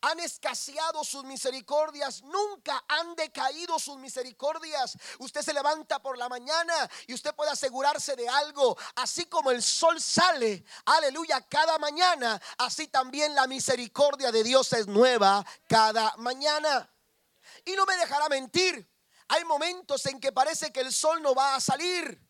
[0.00, 4.96] han escaseado sus misericordias, nunca han decaído sus misericordias.
[5.18, 9.62] Usted se levanta por la mañana y usted puede asegurarse de algo, así como el
[9.62, 16.88] sol sale, aleluya, cada mañana, así también la misericordia de Dios es nueva cada mañana.
[17.64, 18.91] Y no me dejará mentir,
[19.32, 22.20] hay momentos en que parece que el sol no va a salir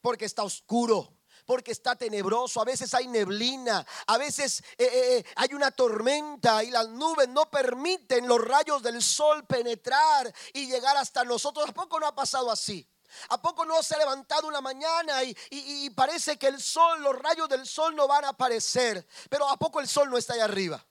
[0.00, 1.12] porque está oscuro
[1.44, 6.64] porque está tenebroso, a veces hay neblina, a veces eh, eh, eh, hay una tormenta
[6.64, 11.68] y las nubes no permiten los rayos del sol penetrar y llegar hasta nosotros.
[11.68, 12.84] ¿A poco no ha pasado así?
[13.28, 17.48] ¿A poco no se ha levantado una mañana y, parece que el sol, los rayos
[17.48, 19.06] del sol no van a aparecer?
[19.30, 20.84] Pero ¿a poco el sol no está ahí arriba?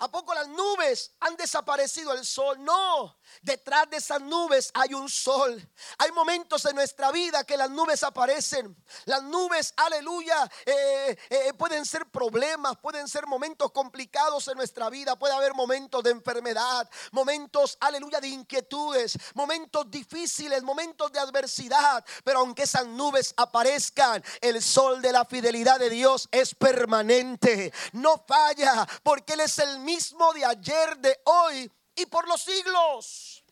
[0.00, 2.62] ¿A poco las nubes han desaparecido el sol?
[2.64, 5.68] No, detrás de esas nubes hay un sol.
[5.98, 8.76] Hay momentos en nuestra vida que las nubes aparecen.
[9.06, 15.18] Las nubes, aleluya, eh, eh, pueden ser problemas, pueden ser momentos complicados en nuestra vida.
[15.18, 22.04] Puede haber momentos de enfermedad, momentos, aleluya, de inquietudes, momentos difíciles, momentos de adversidad.
[22.22, 27.72] Pero aunque esas nubes aparezcan, el sol de la fidelidad de Dios es permanente.
[27.94, 33.42] No falla porque Él es el mismo de ayer, de hoy y por los siglos.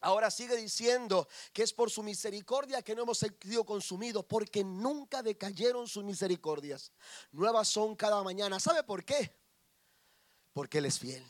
[0.00, 5.24] Ahora sigue diciendo que es por su misericordia que no hemos sido consumidos, porque nunca
[5.24, 6.92] decayeron sus misericordias.
[7.32, 8.60] Nuevas son cada mañana.
[8.60, 9.34] ¿Sabe por qué?
[10.52, 11.24] Porque Él es fiel.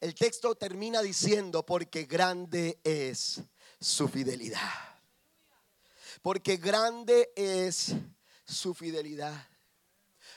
[0.00, 3.40] El texto termina diciendo, porque grande es
[3.80, 4.70] su fidelidad.
[6.22, 7.92] Porque grande es
[8.44, 9.48] su fidelidad.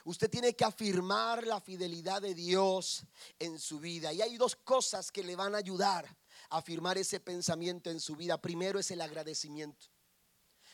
[0.10, 3.04] Usted tiene que afirmar la fidelidad de Dios
[3.38, 4.12] en su vida.
[4.12, 6.04] Y hay dos cosas que le van a ayudar
[6.50, 8.42] a afirmar ese pensamiento en su vida.
[8.42, 9.86] Primero es el agradecimiento.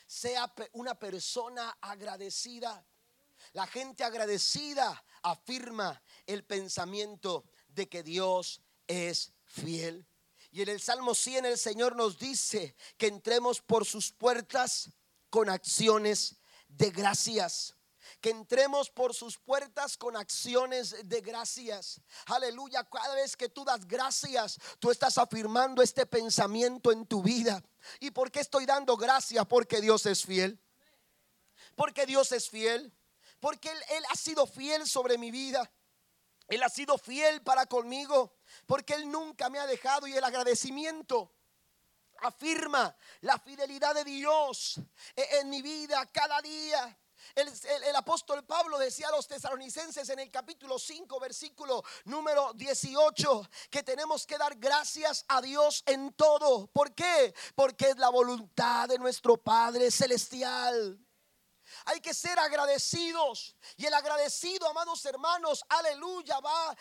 [0.06, 2.82] Sea una persona agradecida.
[3.52, 10.06] La gente agradecida afirma el pensamiento de que Dios es fiel.
[10.50, 14.88] Y en el Salmo 100 el Señor nos dice que entremos por sus puertas
[15.28, 16.36] con acciones
[16.68, 17.75] de gracias.
[18.26, 22.00] Entremos por sus puertas con acciones de gracias.
[22.26, 22.82] Aleluya.
[22.82, 27.62] Cada vez que tú das gracias, tú estás afirmando este pensamiento en tu vida.
[28.00, 29.46] ¿Y por qué estoy dando gracias?
[29.46, 30.60] Porque Dios es fiel.
[31.76, 32.92] Porque Dios es fiel.
[33.38, 35.70] Porque Él, Él ha sido fiel sobre mi vida.
[36.48, 38.34] Él ha sido fiel para conmigo.
[38.66, 40.08] Porque Él nunca me ha dejado.
[40.08, 41.32] Y el agradecimiento
[42.22, 44.80] afirma la fidelidad de Dios
[45.14, 46.98] en mi vida cada día.
[47.34, 53.82] El, apóstol Pablo decía a los tesalonicenses en el capítulo 5, versículo número 18, que
[53.82, 56.66] tenemos que dar gracias a Dios en todo.
[56.68, 57.34] ¿Por qué?
[57.54, 61.05] Porque es la voluntad de nuestro Padre Celestial.
[61.86, 63.54] Hay que ser agradecidos.
[63.76, 66.76] Y el agradecido, amados hermanos, aleluya, va,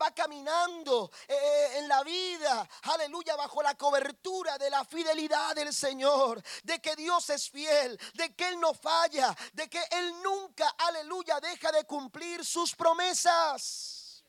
[0.00, 5.72] va caminando eh, eh, en la vida, aleluya, bajo la cobertura de la fidelidad del
[5.72, 10.68] Señor, de que Dios es fiel, de que Él no falla, de que Él nunca,
[10.76, 14.22] aleluya, deja de cumplir sus promesas.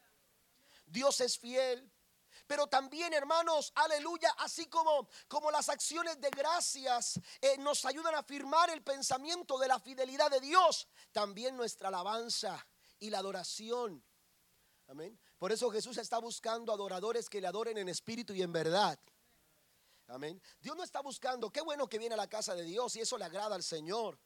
[0.86, 1.91] Dios es fiel.
[2.52, 8.18] Pero también, hermanos, aleluya, así como, como las acciones de gracias eh, nos ayudan a
[8.18, 12.68] afirmar el pensamiento de la fidelidad de Dios, también nuestra alabanza
[13.00, 14.04] y la adoración.
[14.88, 15.18] Amén.
[15.38, 19.00] Por eso Jesús está buscando adoradores que le adoren en espíritu y en verdad.
[20.08, 20.42] Amén.
[20.60, 23.18] Dios no está buscando, qué bueno que viene a la casa de Dios y eso
[23.18, 24.20] le agrada al Señor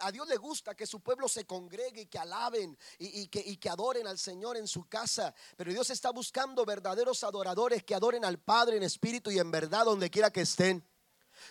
[0.00, 4.06] a Dios le gusta que su pueblo se congregue y que alaben y, que, adoren
[4.06, 5.34] al Señor en su casa.
[5.56, 9.84] Pero Dios está buscando verdaderos adoradores que adoren al Padre en espíritu y en verdad
[9.84, 10.84] donde quiera que estén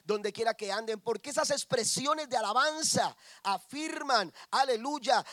[0.04, 5.26] donde quiera que anden, porque esas expresiones de alabanza afirman, aleluya,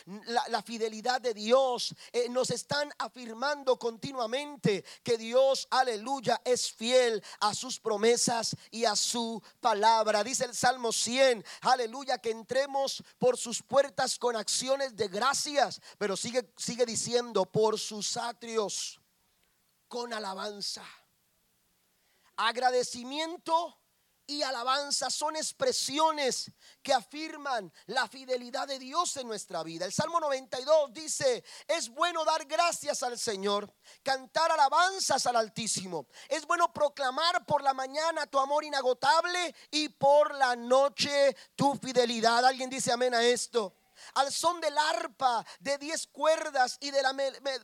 [0.48, 1.94] la, fidelidad de Dios.
[2.12, 8.94] Eh, nos están afirmando continuamente que Dios, aleluya, es fiel a sus promesas y a
[8.94, 10.22] su palabra.
[10.22, 16.16] Dice el Salmo 100, aleluya, que entremos por sus puertas con acciones de gracias, pero
[16.16, 19.00] sigue, sigue diciendo, por sus atrios
[19.88, 20.84] con alabanza.
[22.36, 23.81] Agradecimiento
[24.32, 26.50] y alabanza son expresiones
[26.82, 29.84] que afirman la fidelidad de Dios en nuestra vida.
[29.84, 36.06] El Salmo 92 dice, es bueno dar gracias al Señor, cantar alabanzas al Altísimo.
[36.28, 42.44] Es bueno proclamar por la mañana tu amor inagotable y por la noche tu fidelidad.
[42.44, 43.81] ¿Alguien dice amén a esto?
[44.14, 47.12] Al son del arpa, de diez cuerdas y de la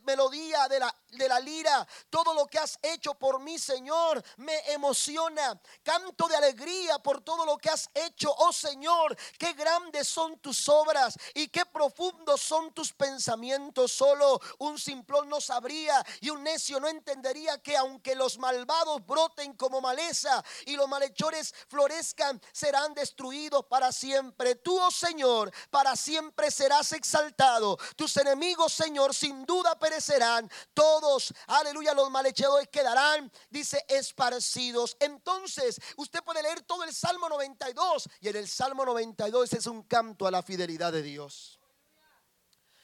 [0.02, 1.86] melodía de la, de la lira.
[2.10, 5.60] Todo lo que has hecho por mí, Señor, me emociona.
[5.82, 9.16] Canto de alegría por todo lo que has hecho, oh Señor.
[9.38, 13.92] Qué grandes son tus obras y qué profundos son tus pensamientos.
[13.92, 19.54] Solo un simplón no sabría y un necio no entendería que aunque los malvados broten
[19.54, 24.54] como maleza y los malhechores florezcan, serán destruidos para siempre.
[24.56, 27.76] Tú, oh Señor, para siempre serás exaltado.
[27.96, 30.50] Tus enemigos, Señor, sin duda perecerán.
[30.74, 34.96] Todos, aleluya, los malhechadores quedarán, dice, esparcidos.
[35.00, 39.82] Entonces, usted puede leer todo el Salmo 92 y en el Salmo 92 es un
[39.82, 41.58] canto a la fidelidad de Dios.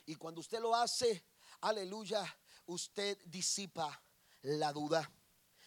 [0.06, 1.24] Y cuando usted lo hace,
[1.60, 2.24] aleluya,
[2.66, 4.02] usted disipa
[4.42, 5.10] la duda.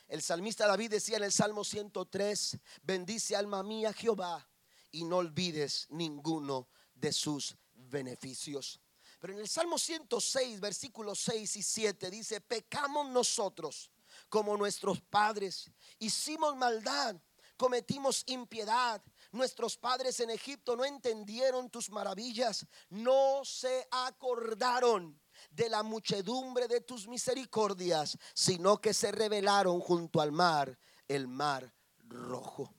[0.08, 4.48] El salmista David decía en el Salmo 103, bendice alma mía Jehová
[4.92, 7.56] y no olvides ninguno de sus
[7.90, 8.80] beneficios.
[9.20, 13.92] Pero en el Salmo 106, versículos 6 y 7 dice, pecamos nosotros
[14.30, 17.16] como nuestros padres, hicimos maldad,
[17.56, 19.02] cometimos impiedad.
[19.32, 25.20] Nuestros padres en Egipto no entendieron tus maravillas, no se acordaron
[25.50, 31.74] de la muchedumbre de tus misericordias, sino que se rebelaron junto al mar, el mar
[32.08, 32.74] rojo.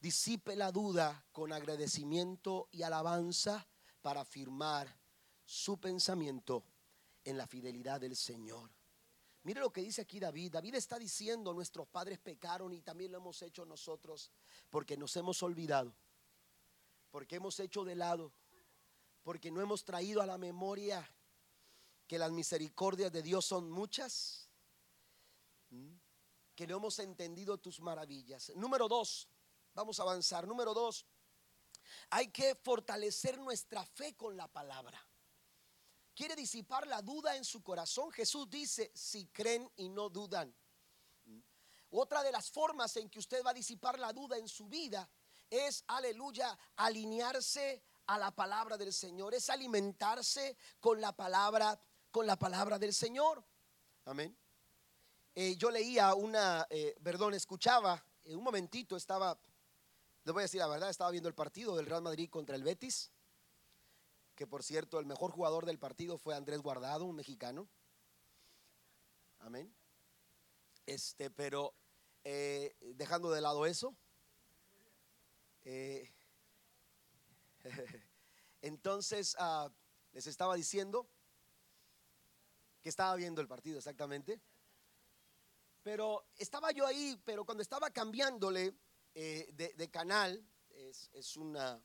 [0.00, 3.68] Disipe la duda con agradecimiento y alabanza
[4.02, 4.94] para afirmar
[5.44, 6.64] su pensamiento
[7.24, 8.70] en la fidelidad del Señor.
[9.44, 10.52] Mire lo que dice aquí David.
[10.52, 14.30] David está diciendo, nuestros padres pecaron y también lo hemos hecho nosotros
[14.70, 15.94] porque nos hemos olvidado,
[17.10, 18.32] porque hemos hecho de lado,
[19.22, 21.08] porque no hemos traído a la memoria
[22.06, 24.48] que las misericordias de Dios son muchas,
[26.54, 28.52] que no hemos entendido tus maravillas.
[28.54, 29.28] Número dos,
[29.74, 30.46] vamos a avanzar.
[30.46, 31.04] Número dos,
[32.10, 35.04] hay que fortalecer nuestra fe con la palabra.
[36.14, 38.10] Quiere disipar la duda en su corazón.
[38.12, 40.54] Jesús dice, si creen y no dudan.
[41.90, 45.08] Otra de las formas en que usted va a disipar la duda en su vida
[45.50, 51.78] es, aleluya, alinearse a la palabra del Señor, es alimentarse con la palabra,
[52.10, 53.44] con la palabra del Señor.
[54.06, 54.36] Amén.
[55.34, 59.38] Eh, yo leía una, eh, perdón, escuchaba, un momentito estaba,
[60.24, 62.62] les voy a decir la verdad, estaba viendo el partido del Real Madrid contra el
[62.62, 63.10] Betis,
[64.34, 67.68] que por cierto el mejor jugador del partido fue Andrés Guardado, un mexicano.
[69.40, 69.74] Amén.
[70.86, 71.74] Este, pero
[72.24, 73.96] eh, dejando de lado eso,
[78.62, 79.70] entonces ah,
[80.12, 81.08] les estaba diciendo
[82.80, 84.40] que estaba viendo el partido exactamente.
[85.82, 88.74] Pero estaba yo ahí, pero cuando estaba cambiándole
[89.14, 90.42] eh, de, canal,
[91.12, 91.82] es, una,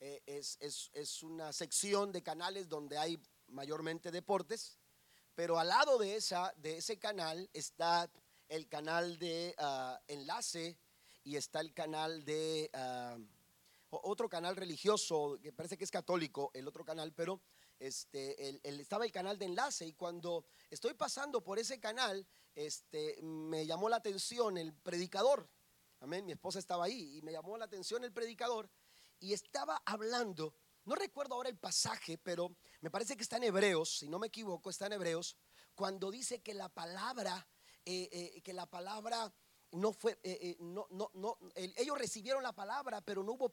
[0.00, 4.78] eh, es, una sección de canales donde hay mayormente deportes,
[5.34, 8.10] pero al lado de, esa, de ese canal está
[8.48, 10.78] el canal de ah, enlace
[11.22, 13.16] y está el canal de ah,
[13.90, 17.40] otro canal religioso que parece que es católico, el otro canal, pero
[17.78, 23.20] este, el, estaba el canal de enlace y cuando estoy pasando por ese canal, este,
[23.22, 25.48] me llamó la atención el predicador.
[26.04, 28.70] Amén, mi esposa estaba ahí y me llamó la atención el predicador
[29.20, 33.98] y estaba hablando, no recuerdo ahora el pasaje, pero me parece que está en Hebreos,
[33.98, 35.36] si no me equivoco, está en Hebreos,
[35.74, 37.48] cuando dice que la palabra,
[37.86, 39.34] eh, eh, que la palabra
[39.72, 43.50] no fue, eh, no, no, no, ellos recibieron la palabra, pero no, hubo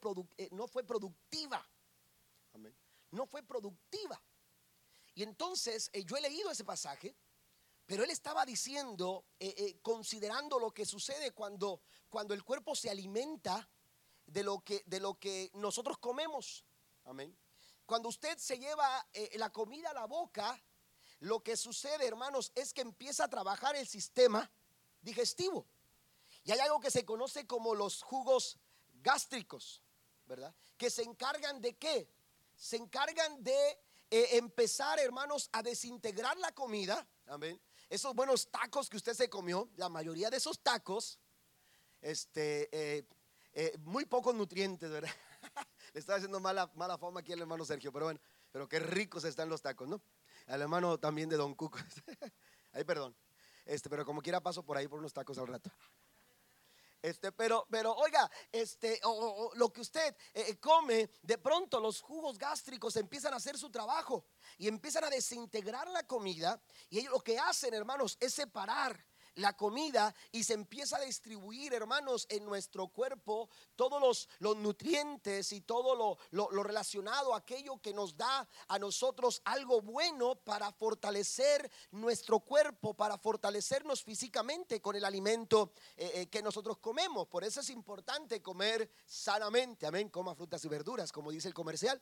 [0.51, 1.65] no fue productiva.
[2.53, 2.75] Amén
[3.11, 4.21] no fue productiva.
[5.13, 7.15] Y entonces yo he leído ese pasaje,
[7.91, 12.89] pero él estaba diciendo, eh, eh, considerando lo que sucede cuando, cuando el cuerpo se
[12.89, 13.67] alimenta
[14.25, 16.63] de lo que, de lo que nosotros comemos.
[17.03, 17.37] Amén.
[17.85, 20.57] Cuando usted se lleva la comida a la boca,
[21.19, 24.49] lo que sucede, hermanos, es que empieza a trabajar el sistema
[25.01, 25.67] digestivo.
[26.45, 28.57] Y hay algo que se conoce como los jugos
[29.01, 29.83] gástricos,
[30.27, 30.55] ¿verdad?
[30.77, 32.09] Que se encargan de qué?
[32.55, 33.79] se encargan de
[34.11, 37.05] eh, empezar, hermanos, a desintegrar la comida.
[37.25, 37.59] Amén.
[37.91, 41.19] Esos buenos tacos que usted se comió, la mayoría de esos tacos,
[41.99, 43.05] este, eh,
[43.51, 45.11] eh, muy pocos nutrientes, ¿verdad?
[45.93, 49.25] Le estaba haciendo mala, mala fama aquí al hermano Sergio, pero bueno, pero qué ricos
[49.25, 50.01] están los tacos, ¿no?
[50.47, 51.79] Al hermano también de Don Cuco.
[52.71, 53.13] Ay, perdón.
[53.65, 55.69] Este, pero como quiera paso por ahí por unos tacos al rato.
[57.01, 58.99] Este, pero, pero oiga, este,
[59.55, 63.71] lo que usted eh, eh, come, de pronto los jugos gástricos empiezan a hacer su
[63.71, 64.27] trabajo
[64.57, 66.61] y empiezan a desintegrar la comida.
[66.89, 69.03] Y ellos lo que hacen, hermanos, es separar
[69.35, 75.51] la comida y se empieza a distribuir, hermanos, en nuestro cuerpo todos los, los nutrientes
[75.51, 81.69] y todo lo, lo, relacionado aquello que nos da a nosotros algo bueno para fortalecer
[81.91, 87.27] nuestro cuerpo, para fortalecernos físicamente con el alimento eh, eh, que nosotros comemos.
[87.27, 89.85] Por eso es importante comer sanamente.
[89.85, 92.01] Amén, coma frutas y verduras, como dice el comercial.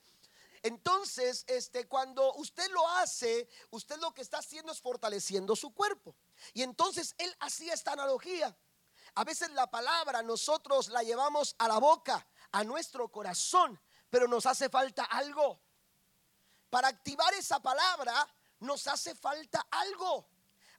[0.64, 6.16] Entonces, este, cuando usted lo hace, usted lo que está haciendo es fortaleciendo su cuerpo.
[6.54, 8.56] Y entonces él hacía esta analogía.
[9.16, 13.80] A veces la palabra nosotros la llevamos a la boca, a nuestro corazón,
[14.10, 15.60] pero nos hace falta algo.
[16.70, 18.28] Para activar esa palabra
[18.60, 20.28] nos hace falta algo.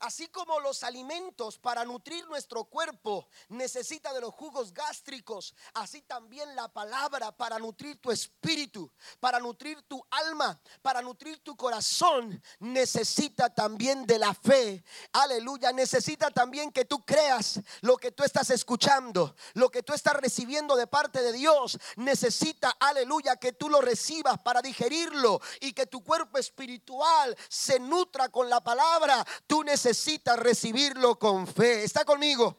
[0.00, 6.56] Así como los alimentos para nutrir nuestro cuerpo necesita de los jugos gástricos, así también
[6.56, 8.90] la palabra para nutrir tu espíritu,
[9.20, 14.82] para nutrir tu alma, para nutrir tu corazón, necesita también de la fe.
[15.12, 20.14] Aleluya, necesita también que tú creas lo que tú estás escuchando, lo que tú estás
[20.14, 21.78] recibiendo de parte de Dios.
[21.96, 28.30] Necesita, aleluya, que tú lo recibas para digerirlo y que tu cuerpo espiritual se nutra
[28.30, 29.26] con la palabra.
[29.46, 31.82] Tú necesita recibirlo con fe.
[31.82, 32.58] ¿Está conmigo?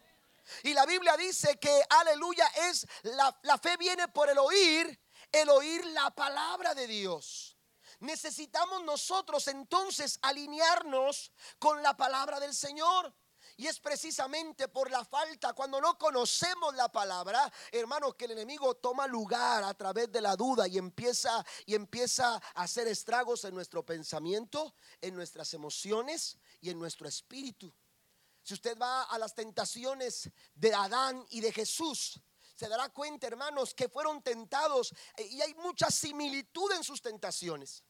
[0.64, 5.00] Y la Biblia dice que, aleluya, es la, la fe viene por el oír,
[5.32, 7.58] el oír la palabra de Dios.
[8.00, 13.14] Necesitamos nosotros entonces alinearnos con la palabra del Señor.
[13.58, 18.76] Y es precisamente por la falta, cuando no conocemos la palabra, hermanos, que el enemigo
[18.76, 23.54] toma lugar a través de la duda y empieza y empieza a hacer estragos en
[23.54, 27.74] nuestro pensamiento, en nuestras emociones y en nuestro espíritu.
[28.44, 32.20] Si usted va a las tentaciones de Adán y de Jesús,
[32.56, 37.84] se dará cuenta, hermanos, que fueron tentados eh, y hay mucha similitud en sus tentaciones.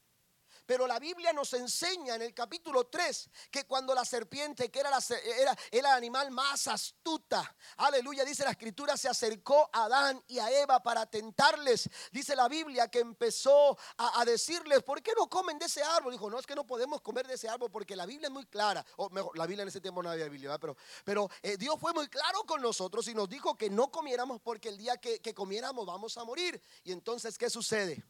[0.72, 4.90] Pero la Biblia nos enseña en el capítulo 3 que cuando la serpiente, que era,
[4.90, 5.04] la,
[5.38, 10.50] era, el animal más astuta, aleluya, dice la escritura, se acercó a Adán y a
[10.50, 11.90] Eva para tentarles.
[12.14, 16.14] Dice la Biblia que empezó a, decirles, ¿por qué no comen de ese árbol?
[16.14, 18.46] Dijo, no, es que no podemos comer de ese árbol porque la Biblia es muy
[18.46, 18.86] clara.
[18.96, 21.92] O mejor, la Biblia en ese tiempo no había Biblia, pero, pero eh, Dios fue
[21.92, 25.34] muy claro con nosotros y nos dijo que no comiéramos porque el día que, que
[25.34, 26.62] comiéramos vamos a morir.
[26.86, 28.06] Y entonces, ¿qué sucede?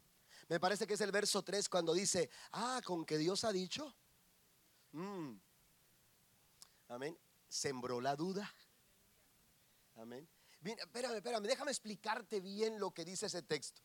[0.51, 3.95] Me parece que es el verso 3 cuando dice, ah, con que Dios ha dicho.
[4.91, 5.37] Mm.
[6.89, 7.17] Amén.
[7.47, 8.53] Sembró la duda.
[9.95, 10.27] Amén.
[10.59, 13.81] Bien, espérame, espérame, déjame explicarte bien lo que dice ese texto.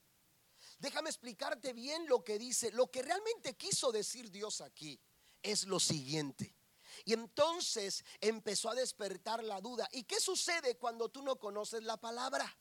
[0.81, 2.73] Déjame explicarte bien lo que dice.
[2.73, 5.01] Lo que realmente quiso decir Dios aquí
[5.45, 6.57] es lo siguiente.
[7.05, 9.89] Y entonces empezó a despertar la duda.
[9.93, 12.59] ¿Y qué sucede cuando tú no conoces la palabra?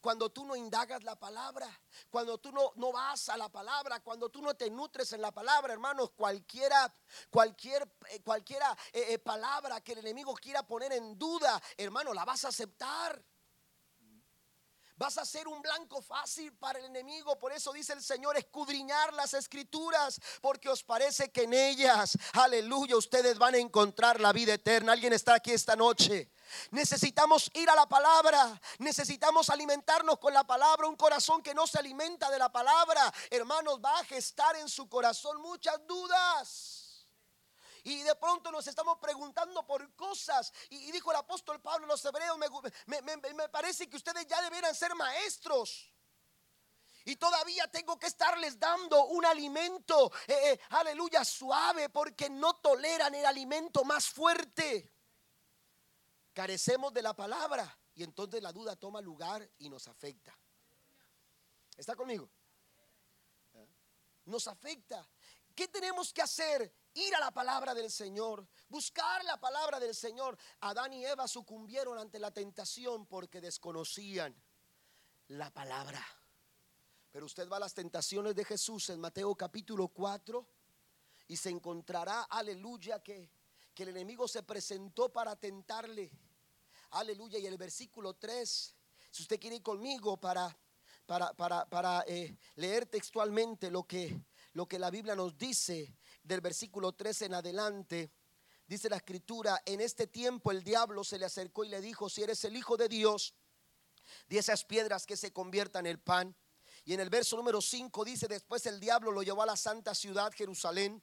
[0.00, 1.68] Cuando tú no indagas la palabra,
[2.10, 5.32] cuando tú no, no vas a la palabra, cuando tú no te nutres en la
[5.32, 6.94] palabra, hermanos, cualquiera,
[7.30, 12.24] cualquier, eh, cualquiera eh, eh, palabra que el enemigo quiera poner en duda, hermano, la
[12.24, 13.22] vas a aceptar.
[14.98, 17.38] Vas a ser un blanco fácil para el enemigo.
[17.38, 22.96] Por eso dice el Señor, escudriñar las escrituras, porque os parece que en ellas, aleluya,
[22.96, 24.92] ustedes van a encontrar la vida eterna.
[24.92, 26.32] Alguien está aquí esta noche.
[26.72, 30.88] Necesitamos ir a la palabra, necesitamos alimentarnos con la palabra.
[30.88, 34.88] Un corazón que no se alimenta de la palabra, hermanos, va a gestar en su
[34.88, 36.77] corazón muchas dudas.
[37.88, 40.52] Y de pronto nos estamos preguntando por cosas.
[40.68, 44.94] Y, dijo el apóstol Pablo a los hebreos, me, parece que ustedes ya deberían ser
[44.94, 45.90] maestros.
[47.06, 53.14] Y todavía tengo que estarles dando un alimento, eh, eh, aleluya, suave, porque no toleran
[53.14, 54.92] el alimento más fuerte.
[56.34, 60.38] Carecemos de la palabra y entonces la duda toma lugar y nos afecta.
[61.74, 62.28] ¿Está conmigo?
[63.54, 63.66] ¿Eh?
[64.26, 65.08] Nos afecta.
[65.54, 66.70] ¿Qué tenemos que hacer?
[66.98, 70.36] Ir a la palabra del Señor, buscar la palabra del Señor.
[70.60, 74.34] Adán y Eva sucumbieron ante la tentación porque desconocían
[75.28, 76.04] la palabra.
[77.12, 80.46] Pero usted va a las tentaciones de Jesús en Mateo capítulo 4
[81.28, 83.30] y se encontrará, aleluya, que,
[83.74, 86.10] que el enemigo se presentó para tentarle.
[86.90, 87.38] Aleluya.
[87.38, 88.76] Y el versículo 3,
[89.10, 90.56] si usted quiere ir conmigo para,
[91.06, 94.20] para, para, para eh, leer textualmente lo que,
[94.52, 95.94] lo que la Biblia nos dice,
[96.28, 98.12] del versículo 13 en adelante,
[98.66, 102.22] dice la escritura, en este tiempo el diablo se le acercó y le dijo, si
[102.22, 103.34] eres el Hijo de Dios,
[104.28, 106.36] di esas piedras que se conviertan en pan.
[106.84, 109.94] Y en el verso número 5 dice, después el diablo lo llevó a la santa
[109.94, 111.02] ciudad Jerusalén,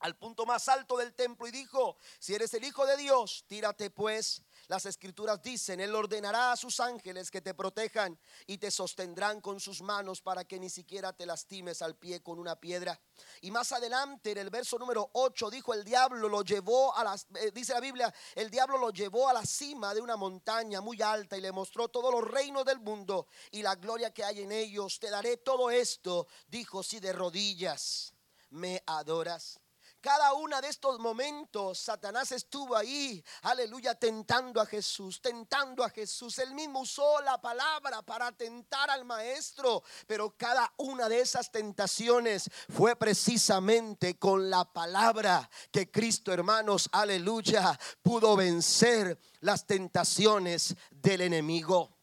[0.00, 3.90] al punto más alto del templo y dijo, si eres el Hijo de Dios, tírate
[3.90, 8.16] pues las escrituras dicen, Él ordenará a sus ángeles que te protejan
[8.46, 12.38] y te sostendrán con sus manos para que ni siquiera te lastimes al pie con
[12.38, 13.00] una piedra.
[13.40, 17.26] Y más adelante en el verso número 8 dijo, el diablo lo llevó a las,
[17.34, 21.02] eh, dice la Biblia, el diablo lo llevó a la cima de una montaña muy
[21.02, 24.52] alta y le mostró todos los reinos del mundo y la gloria que hay en
[24.52, 25.00] ellos.
[25.00, 28.14] Te daré todo esto, dijo, si de rodillas
[28.50, 29.58] me adoras.
[30.00, 36.38] Cada uno de estos momentos Satanás estuvo ahí, aleluya, tentando a Jesús, tentando a Jesús.
[36.38, 42.48] Él mismo usó la palabra para tentar al maestro, pero cada una de esas tentaciones
[42.70, 51.98] fue precisamente con la palabra que Cristo, hermanos, aleluya, pudo vencer las tentaciones del enemigo.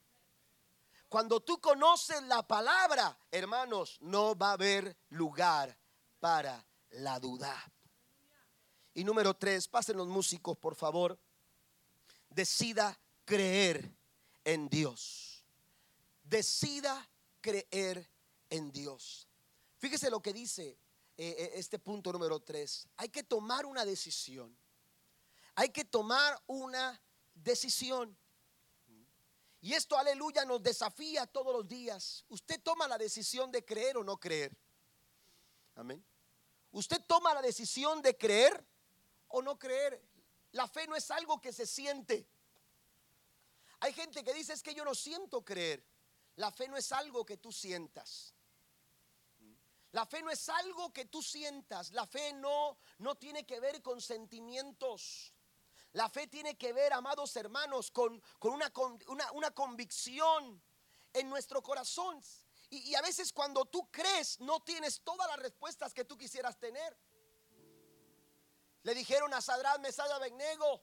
[1.10, 5.76] Cuando tú conoces la palabra, hermanos, no va a haber lugar
[6.20, 7.56] para la duda.
[8.98, 11.20] Y número tres, pasen los músicos, por favor.
[12.32, 13.96] Decida creer
[14.44, 15.46] en Dios.
[16.24, 17.08] Decida
[17.40, 18.10] creer
[18.50, 19.28] en Dios.
[19.78, 20.80] Fíjese lo que dice
[21.16, 22.88] eh, eh, este punto número tres.
[22.98, 24.58] Hay que tomar una decisión.
[25.54, 27.00] Hay que tomar una
[27.36, 28.18] decisión.
[29.62, 32.26] Y esto, aleluya, nos desafía todos los días.
[32.30, 34.58] Usted toma la decisión de creer o no creer.
[35.76, 36.04] Amén.
[36.72, 38.66] Usted toma la decisión de creer
[39.30, 40.02] o no creer.
[40.52, 42.28] La fe no es algo que se siente.
[43.80, 45.84] Hay gente que dice es que yo no siento creer.
[46.36, 48.34] La fe no es algo que tú sientas.
[49.92, 51.92] La fe no es algo que tú sientas.
[51.92, 55.34] La fe no, no tiene que ver con sentimientos.
[55.94, 58.72] La fe tiene que ver, amados hermanos, con, una,
[59.08, 60.62] una, una, convicción
[61.14, 62.22] en nuestro corazón.
[62.70, 66.96] Y a veces cuando tú crees no tienes todas las respuestas que tú quisieras tener.
[68.88, 70.82] Le dijeron a Sadrán, Mesaya, Abednego,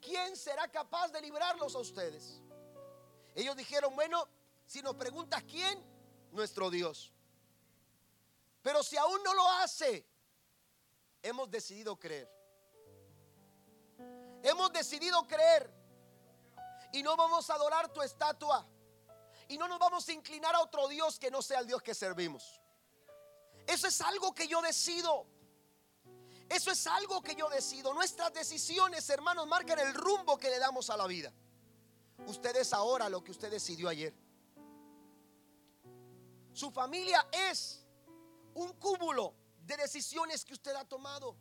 [0.00, 2.40] ¿quién será capaz de librarlos a ustedes?
[3.34, 4.28] Ellos dijeron, bueno,
[4.64, 5.76] si nos preguntas quién,
[6.30, 7.12] nuestro Dios.
[8.62, 10.06] Pero si aún no lo hace,
[11.20, 12.30] hemos decidido creer.
[14.44, 15.68] Hemos decidido creer
[16.92, 18.64] y no vamos a adorar tu estatua
[19.48, 21.92] y no nos vamos a inclinar a otro Dios que no sea el Dios que
[21.92, 22.60] servimos.
[23.66, 25.33] Eso es algo que yo decido.
[26.48, 27.94] Eso es algo que yo decido.
[27.94, 31.32] Nuestras decisiones, hermanos, marcan el rumbo que le damos a la vida.
[32.26, 34.14] Usted es ahora lo que usted decidió ayer.
[36.52, 37.84] Su familia es
[38.54, 39.34] un cúmulo
[39.66, 41.36] de decisiones que usted ha tomado.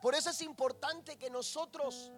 [0.00, 2.12] Por eso es importante que nosotros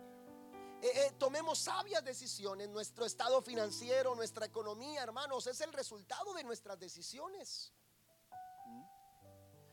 [0.82, 2.68] eh, eh, tomemos sabias decisiones.
[2.68, 7.72] Nuestro estado financiero, nuestra economía, hermanos, es el resultado de nuestras decisiones.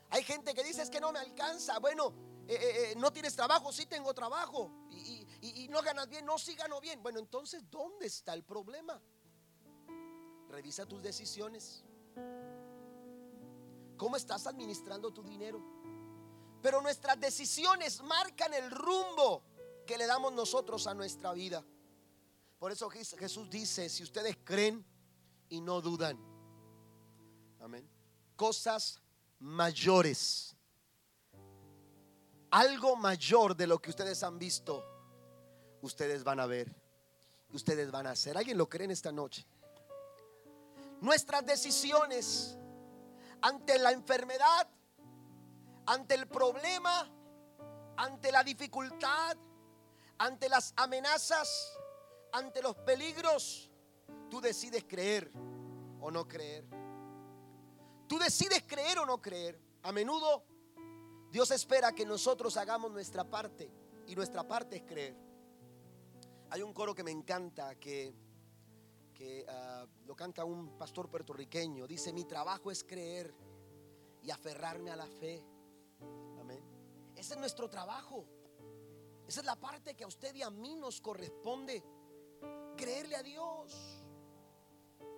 [0.10, 1.80] Hay gente que dice es que no me alcanza.
[1.80, 2.14] Bueno,
[2.48, 4.72] eh, no tienes trabajo, sí tengo trabajo.
[4.90, 7.02] Y, y no ganas bien, no, sí gano bien.
[7.04, 9.02] Bueno, entonces, ¿dónde está el problema?
[10.50, 11.84] Revisa tus decisiones.
[13.98, 15.62] ¿Cómo estás administrando tu dinero?
[16.62, 19.44] Pero nuestras decisiones marcan el rumbo
[19.86, 21.66] que le damos nosotros a nuestra vida.
[22.60, 24.86] Por eso Jesús dice, si ustedes creen
[25.50, 26.18] y no dudan,
[27.60, 27.88] amén,
[28.36, 29.02] cosas
[29.40, 30.56] mayores,
[32.52, 34.84] algo mayor de lo que ustedes han visto,
[35.82, 36.74] ustedes van a ver,
[37.52, 38.38] ustedes van a hacer.
[38.38, 39.46] ¿Alguien lo cree en esta noche?
[41.02, 42.58] Nuestras decisiones
[43.42, 44.68] ante la enfermedad,
[45.86, 47.10] ante el problema,
[47.98, 49.38] ante la dificultad,
[50.18, 51.78] ante las amenazas,
[52.32, 53.70] ante los peligros,
[54.30, 55.32] tú decides creer
[56.02, 56.66] o no creer.
[58.08, 59.60] Tú decides creer o no creer.
[59.84, 60.44] A menudo
[61.32, 63.70] Dios espera que nosotros hagamos nuestra parte
[64.08, 65.16] y nuestra parte es creer.
[66.50, 68.16] Hay un coro que me encanta que,
[69.14, 71.86] que ah, lo canta un pastor puertorriqueño.
[71.86, 73.36] Dice, mi trabajo es creer
[74.24, 75.44] y aferrarme a la fe.
[76.40, 76.64] Amén.
[77.16, 78.26] Ese es nuestro trabajo.
[79.28, 81.84] Esa es la parte que a usted y a mí nos corresponde.
[82.78, 83.97] Creerle a Dios.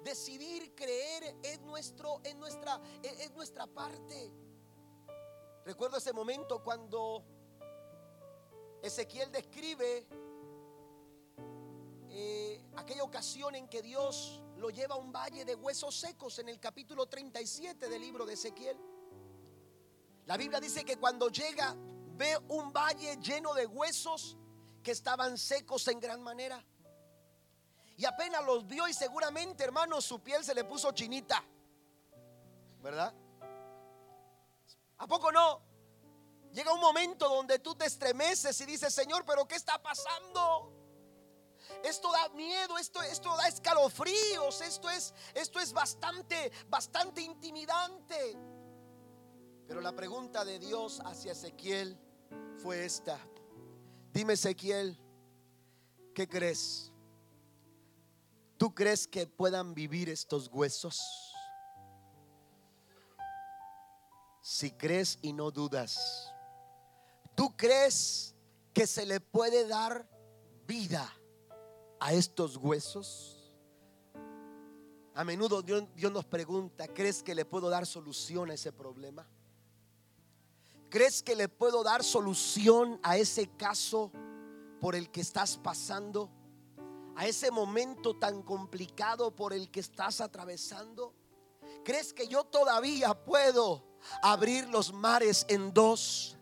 [0.04, 4.32] Decidir creer es, nuestro, es, nuestra, es nuestra parte.
[5.66, 7.24] Recuerdo ese momento cuando
[8.82, 10.08] Ezequiel describe
[12.10, 16.50] eh, aquella ocasión en que Dios lo lleva a un valle de huesos secos en
[16.50, 18.78] el capítulo 37 del libro de Ezequiel.
[20.26, 21.76] La Biblia dice que cuando llega
[22.18, 24.38] ve un valle lleno de huesos
[24.84, 26.64] que estaban secos en gran manera.
[28.00, 31.44] Y apenas los vio y seguramente, hermano, su piel se le puso chinita.
[32.82, 33.14] ¿Verdad?
[35.00, 35.62] ¿A poco no?
[36.54, 40.72] Llega un momento donde tú te estremeces y dices, Señor, pero ¿qué está pasando?
[41.84, 48.38] Esto da miedo, esto, esto da escalofríos, esto es, esto es bastante, bastante intimidante.
[49.68, 52.00] Pero la pregunta de Dios hacia Ezequiel
[52.64, 53.20] fue esta.
[54.14, 54.98] Dime Ezequiel,
[56.16, 56.89] ¿qué crees?
[58.60, 61.34] ¿Tú crees que puedan vivir estos huesos?
[64.42, 65.98] Si crees y no dudas,
[67.36, 68.36] ¿tú crees
[68.74, 70.06] que se le puede dar
[70.68, 71.10] vida
[72.02, 73.56] a estos huesos?
[75.16, 79.26] A menudo Dios, Dios, nos pregunta, ¿crees que le puedo dar solución a ese problema?
[80.90, 84.12] ¿Crees que le puedo dar solución a ese caso
[84.82, 86.30] por el que estás pasando?
[87.20, 91.14] ¿A ese momento tan complicado por el que estás atravesando?
[91.84, 93.84] ¿Crees que yo todavía puedo
[94.24, 96.38] abrir los mares en dos?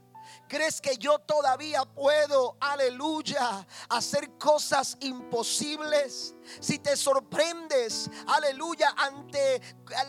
[0.47, 6.35] ¿Crees que yo todavía puedo, aleluya, hacer cosas imposibles?
[6.59, 9.59] Si te sorprendes, aleluya, ante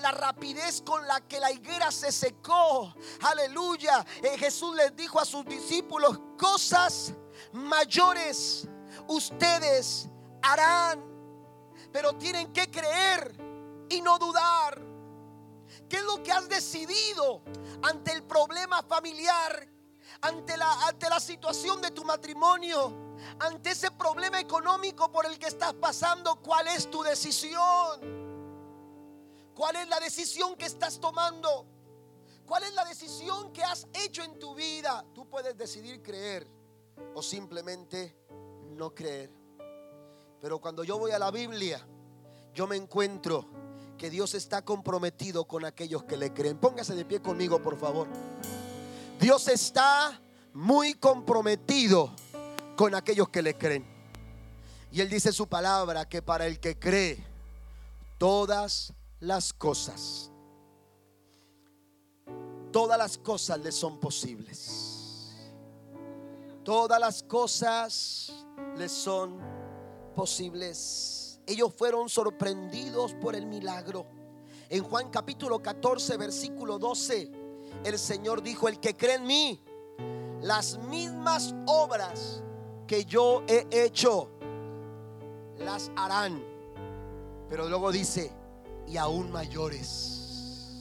[0.02, 5.24] la rapidez con la que la higuera se secó, aleluya, eh, Jesús les dijo a
[5.24, 7.14] sus discípulos, cosas
[7.54, 8.68] mayores
[9.06, 10.10] ustedes
[10.42, 11.02] harán,
[11.92, 13.34] pero tienen que creer
[13.88, 14.80] y no dudar.
[15.88, 17.42] ¿Qué es lo que has decidido
[17.82, 19.68] ante el problema familiar
[20.22, 22.92] ante la, ante la situación de tu matrimonio,
[23.40, 28.18] ante ese problema económico por el que estás pasando, ¿cuál es tu decisión?
[29.54, 31.66] ¿Cuál es la decisión que estás tomando?
[32.46, 35.04] ¿Cuál es la decisión que has hecho en tu vida?
[35.14, 36.46] Tú puedes decidir creer
[37.14, 38.16] o simplemente
[38.70, 39.37] no creer.
[40.40, 41.84] Pero cuando yo voy a la Biblia,
[42.54, 43.46] yo me encuentro
[43.96, 46.58] que Dios está comprometido con aquellos que le creen.
[46.58, 48.06] Póngase de pie conmigo, por favor.
[49.20, 50.20] Dios está
[50.54, 52.12] muy comprometido
[52.76, 53.84] con aquellos que le creen.
[54.92, 57.22] Y Él dice su palabra que para el que cree,
[58.16, 60.30] todas las cosas,
[62.72, 65.34] todas las cosas le son posibles.
[66.64, 68.32] Todas las cosas
[68.76, 69.57] le son
[70.18, 71.38] posibles.
[71.46, 74.04] Ellos fueron sorprendidos por el milagro.
[74.68, 77.30] En Juan capítulo 14, versículo 12
[77.84, 79.62] el Señor dijo, el que cree en mí,
[80.42, 82.42] las mismas obras
[82.88, 84.28] que yo he hecho,
[85.56, 86.42] las harán.
[87.48, 88.32] Pero luego dice,
[88.88, 90.74] y aún mayores.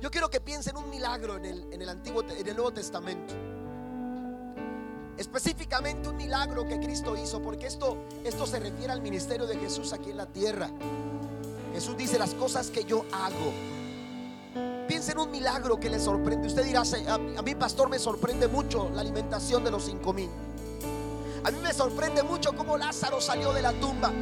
[0.00, 3.34] Yo quiero que piensen un milagro en el, en el Antiguo, en el Nuevo Testamento.
[5.16, 9.92] Específicamente un milagro que Cristo hizo, porque esto, esto se refiere al ministerio de Jesús
[9.92, 10.68] aquí en la tierra.
[11.72, 13.52] Jesús dice las cosas que yo hago.
[14.86, 16.46] Piensa en un milagro que le sorprende.
[16.46, 20.30] Usted dirá, a mí pastor me sorprende mucho la alimentación de los cinco mil.
[21.44, 24.12] A mí me sorprende mucho cómo Lázaro salió de la tumba.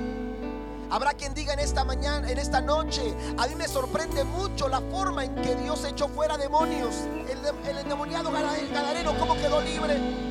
[0.91, 3.03] Habrá quien diga en esta mañana, en esta noche,
[3.37, 6.95] a mí me sorprende mucho la forma en que Dios echó fuera demonios.
[7.29, 10.24] El, el endemoniado gadareno, cómo quedó libre.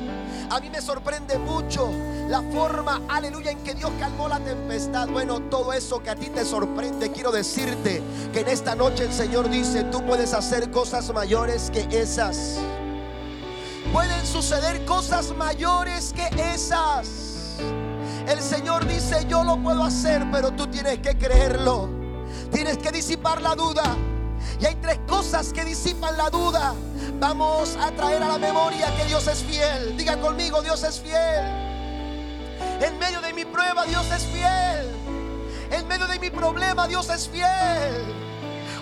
[0.50, 1.90] A mí me sorprende mucho
[2.28, 5.08] la forma, aleluya, en que Dios calmó la tempestad.
[5.08, 9.12] Bueno, todo eso que a ti te sorprende, quiero decirte que en esta noche el
[9.12, 12.58] Señor dice, tú puedes hacer cosas mayores que esas.
[13.92, 17.58] Pueden suceder cosas mayores que esas.
[18.26, 21.88] El Señor dice, yo lo puedo hacer, pero tú tienes que creerlo.
[22.50, 23.96] Tienes que disipar la duda.
[24.60, 26.74] Y hay tres cosas que disipan la duda.
[27.18, 29.96] Vamos a traer a la memoria que Dios es fiel.
[29.96, 31.44] Diga conmigo, Dios es fiel.
[32.80, 34.94] En medio de mi prueba, Dios es fiel.
[35.70, 38.04] En medio de mi problema, Dios es fiel.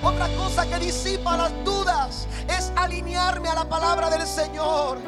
[0.02, 4.98] Otra cosa que disipa las dudas es alinearme a la palabra del Señor.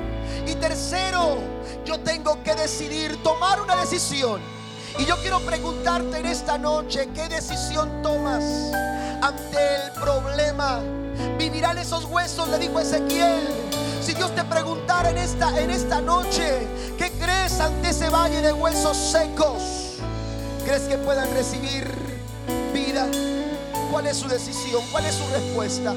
[0.46, 1.38] Y tercero,
[1.84, 4.40] yo tengo que decidir, tomar una decisión.
[4.98, 8.44] Y yo quiero preguntarte en esta noche, ¿qué decisión tomas
[9.20, 10.80] ante el problema?
[11.36, 12.48] ¿Vivirán esos huesos?
[12.48, 13.40] Le dijo Ezequiel.
[14.00, 16.66] Si Dios te preguntara en esta, en esta noche,
[16.96, 19.96] ¿qué crees ante ese valle de huesos secos?
[20.64, 21.90] ¿Crees que puedan recibir
[22.72, 23.06] vida?
[23.90, 24.82] ¿Cuál es su decisión?
[24.92, 25.92] ¿Cuál es su respuesta?